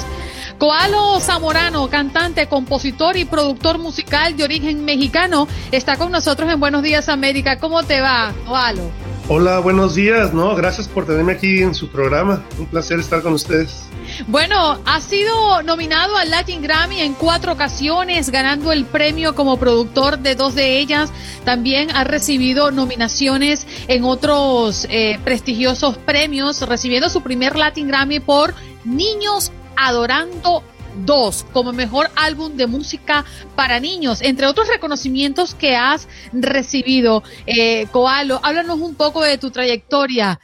[0.64, 6.84] Coalo Zamorano, cantante, compositor y productor musical de origen mexicano, está con nosotros en Buenos
[6.84, 7.60] Días América.
[7.60, 8.90] ¿Cómo te va, Coalo?
[9.28, 10.34] Hola, buenos días.
[10.34, 12.46] No, gracias por tenerme aquí en su programa.
[12.58, 13.90] Un placer estar con ustedes.
[14.28, 20.20] Bueno, ha sido nominado al Latin Grammy en cuatro ocasiones, ganando el premio como productor
[20.20, 21.12] de dos de ellas.
[21.44, 28.56] También ha recibido nominaciones en otros eh, prestigiosos premios, recibiendo su primer Latin Grammy por
[28.86, 30.64] Niños Adorando
[31.06, 37.24] 2 como mejor álbum de música para niños, entre otros reconocimientos que has recibido.
[37.46, 40.40] Eh, Coalo, háblanos un poco de tu trayectoria.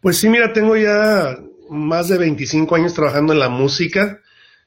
[0.00, 1.38] Pues sí, mira, tengo ya
[1.70, 4.20] más de 25 años trabajando en la música.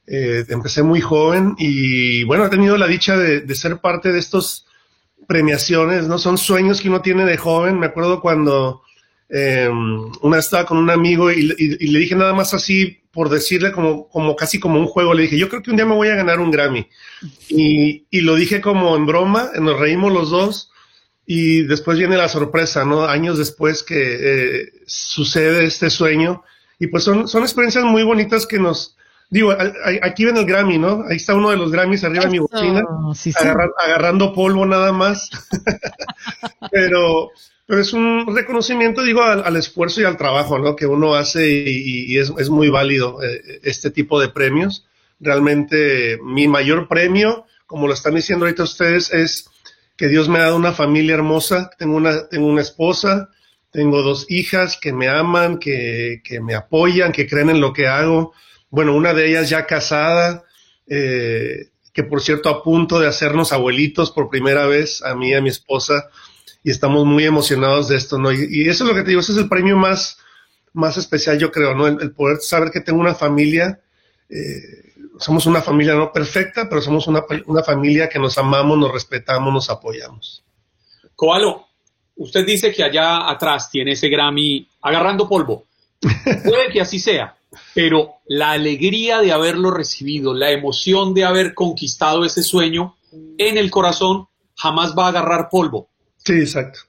[0.06, 4.66] Eh, empecé muy joven y bueno, he tenido la dicha de, ser parte de estos
[5.28, 6.18] premiaciones, ¿no?
[6.18, 7.78] Son sueños que uno tiene de joven.
[7.78, 8.84] Me acuerdo cuando
[9.30, 9.70] eh,
[10.22, 14.36] una estaba con un amigo y, le dije nada más así por decirle como, como
[14.36, 16.40] casi como un juego, le dije, yo creo que un día me voy a ganar
[16.40, 16.88] un Grammy.
[17.50, 20.72] Y, y lo dije como en broma, nos reímos los dos
[21.26, 23.06] y después viene la sorpresa, ¿no?
[23.06, 26.44] Años después que eh, sucede este sueño
[26.78, 28.96] y pues son, son experiencias muy bonitas que nos,
[29.32, 29.52] digo,
[30.04, 31.04] aquí ven el Grammy, ¿no?
[31.10, 32.84] Ahí está uno de los Grammys arriba de mi bocina,
[33.84, 35.28] agarrando polvo nada más.
[36.72, 37.32] Pero
[37.68, 40.76] pero es un reconocimiento, digo, al, esfuerzo y al trabajo ¿no?
[40.76, 44.88] que uno hace y, es, muy válido eh, este tipo de premios.
[45.20, 49.50] Realmente mi mayor premio, como lo están diciendo ahorita ustedes, es
[49.98, 51.70] que Dios me ha dado una familia hermosa.
[51.78, 53.30] Tengo una, tengo una esposa,
[53.70, 57.88] tengo dos hijas que me aman, que, que me apoyan, que creen en lo que
[57.88, 58.32] hago.
[58.70, 60.46] Bueno, una de ellas ya casada,
[60.88, 65.34] eh, que por cierto a punto de hacernos abuelitos por primera vez, a mí y
[65.34, 66.08] a mi esposa
[66.68, 68.30] y estamos muy emocionados de esto, ¿no?
[68.30, 70.18] Y, eso es lo que te digo, ese es el premio más,
[70.74, 71.88] más especial, yo creo, ¿no?
[71.88, 73.80] El, poder saber que tengo una familia,
[74.30, 78.92] eh, somos una familia no perfecta, pero somos una, una familia que nos amamos, nos
[78.92, 80.44] respetamos, nos apoyamos.
[81.16, 81.68] Coalo,
[82.18, 85.68] usted dice que allá atrás tiene ese Grammy agarrando polvo.
[86.44, 87.38] Puede que así sea,
[87.74, 92.98] pero la alegría de haberlo recibido, la emoción de haber conquistado ese sueño
[93.38, 95.88] en el corazón jamás va a agarrar polvo.
[96.28, 96.82] Sí, exacto.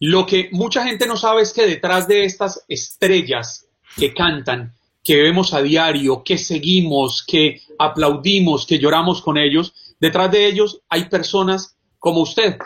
[0.00, 4.74] Lo que mucha gente no sabe es que detrás de estas estrellas que cantan,
[5.04, 10.80] que vemos a diario, que seguimos, que aplaudimos, que lloramos con ellos, detrás de ellos
[10.88, 12.58] hay personas como usted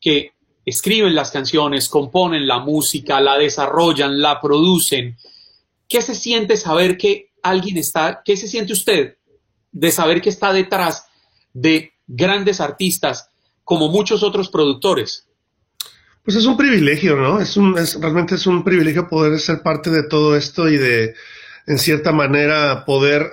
[0.00, 5.16] que escriben las canciones, componen la música, la desarrollan, la producen.
[5.88, 9.16] ¿Qué se siente saber que alguien está, qué se siente usted
[9.72, 11.08] de saber que está detrás
[11.52, 13.30] de grandes artistas
[13.64, 15.25] como muchos otros productores?
[16.26, 17.40] Pues es un privilegio, ¿no?
[17.40, 21.14] Es un, es, realmente es un privilegio poder ser parte de todo esto y de,
[21.68, 23.30] en cierta manera, poder,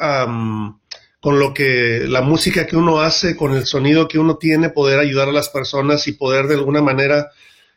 [1.19, 4.99] con lo que, la música que uno hace, con el sonido que uno tiene, poder
[4.99, 7.31] ayudar a las personas y poder de alguna manera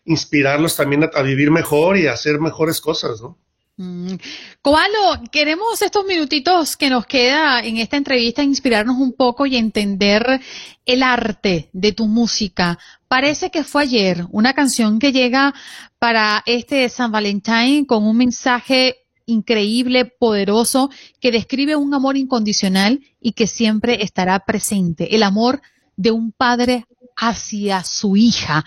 [0.04, 3.38] inspirarlos también a, a vivir mejor y a hacer mejores cosas, ¿no?
[3.78, 4.14] Mm.
[4.62, 10.40] Coalo, queremos estos minutitos que nos queda en esta entrevista inspirarnos un poco y entender
[10.86, 12.78] el arte de tu música.
[13.06, 15.52] Parece que fue ayer una canción que llega
[15.98, 18.96] para este San Valentín con un mensaje
[19.26, 20.88] increíble, poderoso,
[21.20, 25.14] que describe un amor incondicional y que siempre estará presente.
[25.14, 25.60] El amor
[25.96, 28.64] de un padre hacia su hija.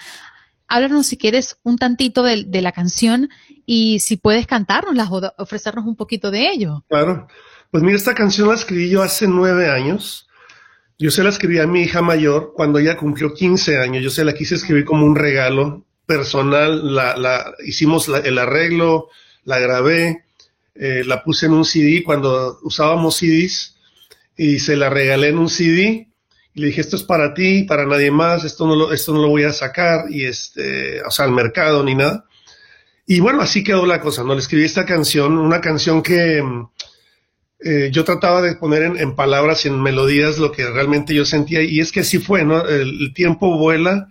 [0.70, 3.30] Háblanos si quieres un tantito de, la canción
[3.66, 6.86] y si puedes cantarnos, o ofrecernos un poquito de ello.
[6.88, 7.28] Claro.
[7.72, 10.28] Pues mira, esta canción la escribí yo hace nueve años.
[10.98, 14.04] Yo se la escribí a mi hija mayor cuando ella cumplió 15 años.
[14.04, 16.94] Yo se la quise escribir como un regalo personal.
[16.94, 19.10] La, la hicimos el arreglo,
[19.46, 20.26] la grabé,
[20.76, 23.76] eh, la puse en un CD cuando usábamos CDs
[24.38, 26.09] y se la regalé en un CD.
[26.54, 29.22] Y le dije, esto es para ti, para nadie más, esto no lo, esto no
[29.22, 32.26] lo voy a sacar, y este, o sea, al mercado ni nada.
[33.06, 34.34] Y bueno, así quedó la cosa, ¿no?
[34.34, 36.44] Le escribí esta canción, una canción que,
[37.62, 41.62] eh, yo trataba de poner en, palabras y en melodías lo que realmente yo sentía
[41.62, 42.66] y es que así fue, ¿no?
[42.66, 44.08] El, tiempo vuela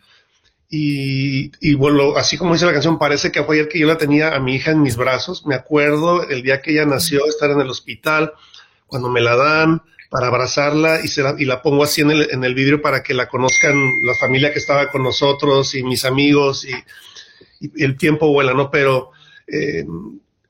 [0.69, 3.97] y, y bueno, así como dice la canción, parece que fue ayer que yo la
[3.97, 5.47] tenía a mi hija en mis brazos.
[5.47, 8.35] Me acuerdo el día que ella nació, estar en el hospital,
[8.87, 12.29] cuando me la dan para abrazarla y, se la, y la pongo así en el,
[12.31, 16.05] en el vidrio para que la conozcan la familia que estaba con nosotros y mis
[16.05, 16.73] amigos y,
[17.77, 18.71] el tiempo vuela, ¿no?
[18.71, 19.11] Pero
[19.49, 19.85] eh,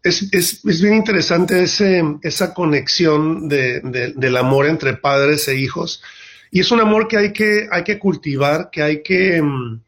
[0.02, 3.80] es, es, es, bien interesante ese, esa conexión de,
[4.14, 6.02] del amor entre padres e hijos.
[6.50, 9.80] Y es un amor que hay que, hay que cultivar, que hay que mm,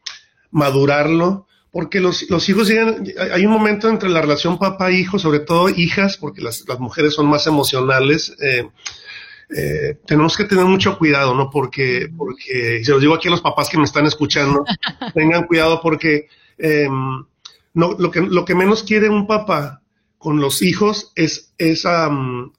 [0.49, 5.69] madurarlo, porque los, los hijos llegan, hay un momento entre la relación papá-hijo, sobre todo
[5.69, 8.33] hijas, porque las, las mujeres son más emocionales.
[8.41, 8.67] Eh,
[9.55, 11.49] eh, tenemos que tener mucho cuidado, ¿no?
[11.49, 14.63] Porque, porque, se los digo aquí a los papás que me están escuchando,
[15.13, 16.27] tengan cuidado porque
[16.57, 16.87] eh,
[17.73, 19.81] no, lo, que, lo que menos quiere un papá
[20.17, 21.83] con los hijos es, es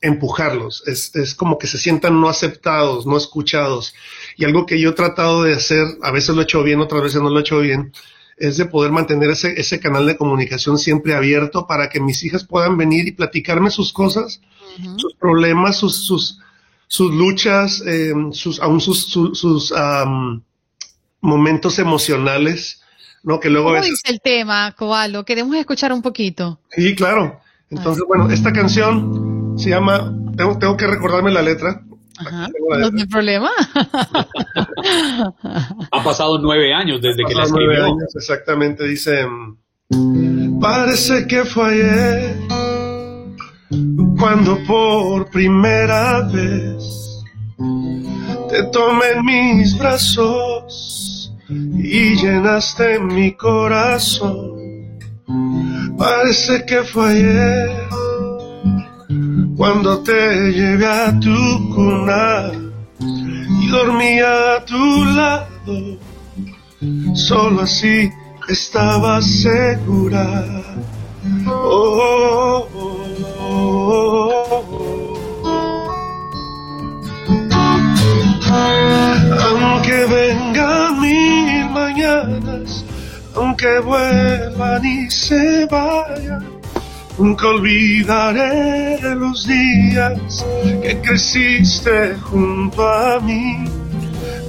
[0.00, 3.94] empujarlos, es, es, como que se sientan no aceptados, no escuchados.
[4.36, 7.02] Y algo que yo he tratado de hacer, a veces lo he hecho bien, otras
[7.02, 7.92] veces no lo he hecho bien,
[8.36, 12.44] es de poder mantener ese, ese canal de comunicación siempre abierto para que mis hijas
[12.44, 14.40] puedan venir y platicarme sus cosas,
[14.96, 16.40] sus problemas, sus, sus,
[16.92, 19.72] sus luchas, eh, sus, aún sus, sus,
[21.22, 22.82] momentos emocionales.
[23.22, 23.40] ¿no?
[23.40, 25.24] Que luego ¿Cómo dice el tema, Cobalo?
[25.24, 26.60] Queremos escuchar un poquito.
[26.70, 27.40] Sí, claro.
[27.70, 31.80] Entonces, bueno, esta canción se llama, tengo, tengo que recordarme la letra.
[32.18, 33.50] Ajá, no hay problema.
[35.90, 37.68] ha pasado nueve años desde que la escribió.
[37.68, 39.26] Nueve años, exactamente, dice,
[40.60, 42.36] parece que fue ayer
[44.18, 47.24] cuando por primera vez
[48.48, 54.62] te tomé en mis brazos y llenaste mi corazón
[56.02, 57.70] Parece que fue ayer
[59.56, 62.50] cuando te llevé a tu cuna
[62.98, 65.98] y dormía a tu lado.
[67.14, 68.10] Solo así
[68.48, 70.44] estaba segura.
[71.46, 73.01] Oh, oh,
[79.40, 82.84] Aunque vengan mil mañanas
[83.34, 86.44] aunque vuelvan y se vayan,
[87.18, 90.44] nunca olvidaré los días
[90.82, 93.64] que creciste junto a mí.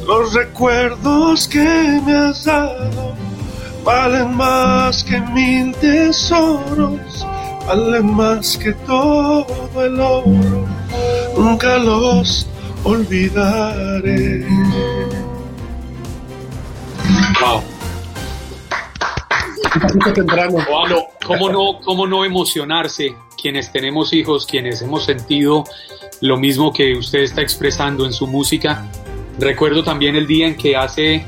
[0.07, 3.15] Los recuerdos que me has dado
[3.85, 7.25] valen más que mil tesoros,
[7.67, 9.45] valen más que todo
[9.83, 10.65] el oro,
[11.37, 12.47] nunca los
[12.83, 14.45] olvidaré.
[17.41, 17.63] Wow.
[21.25, 25.63] ¿cómo no, ¿Cómo no emocionarse quienes tenemos hijos, quienes hemos sentido
[26.21, 28.85] lo mismo que usted está expresando en su música?
[29.39, 31.25] Recuerdo también el día en que hace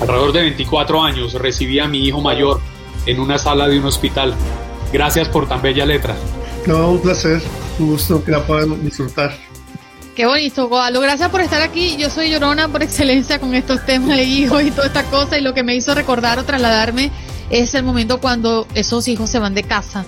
[0.00, 2.60] alrededor de 24 años recibí a mi hijo mayor
[3.06, 4.34] en una sala de un hospital.
[4.92, 6.14] Gracias por tan bella letra.
[6.66, 7.40] No, un placer,
[7.78, 9.36] un gusto que la puedan disfrutar.
[10.14, 11.00] Qué bonito, Goalo.
[11.00, 11.96] Gracias por estar aquí.
[11.96, 15.38] Yo soy llorona por excelencia con estos temas de hijos y toda esta cosa.
[15.38, 17.10] Y lo que me hizo recordar o trasladarme
[17.48, 20.04] es el momento cuando esos hijos se van de casa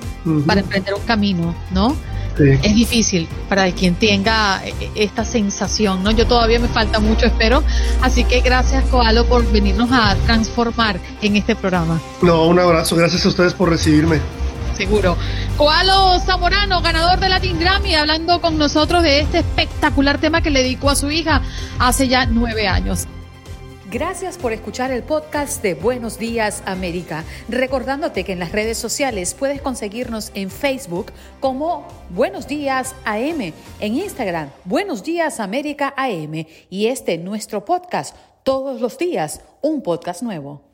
[0.46, 1.96] para emprender un camino, ¿no?
[2.38, 6.10] Es difícil para quien tenga eh, esta sensación, ¿no?
[6.10, 7.62] Yo todavía me falta mucho, espero.
[8.02, 12.00] Así que gracias, Coalo, por venirnos a transformar en este programa.
[12.22, 12.96] No, un abrazo.
[12.96, 14.20] Gracias a ustedes por recibirme
[14.74, 15.16] seguro.
[15.56, 20.62] Coalo Zamorano, ganador de Latin Grammy, hablando con nosotros de este espectacular tema que le
[20.62, 21.42] dedicó a su hija
[21.78, 23.06] hace ya nueve años.
[23.94, 27.22] Gracias por escuchar el podcast de Buenos Días América.
[27.48, 33.94] Recordándote que en las redes sociales puedes conseguirnos en Facebook como Buenos Días AM, en
[33.94, 40.73] Instagram Buenos Días América AM y este nuestro podcast, todos los días un podcast nuevo.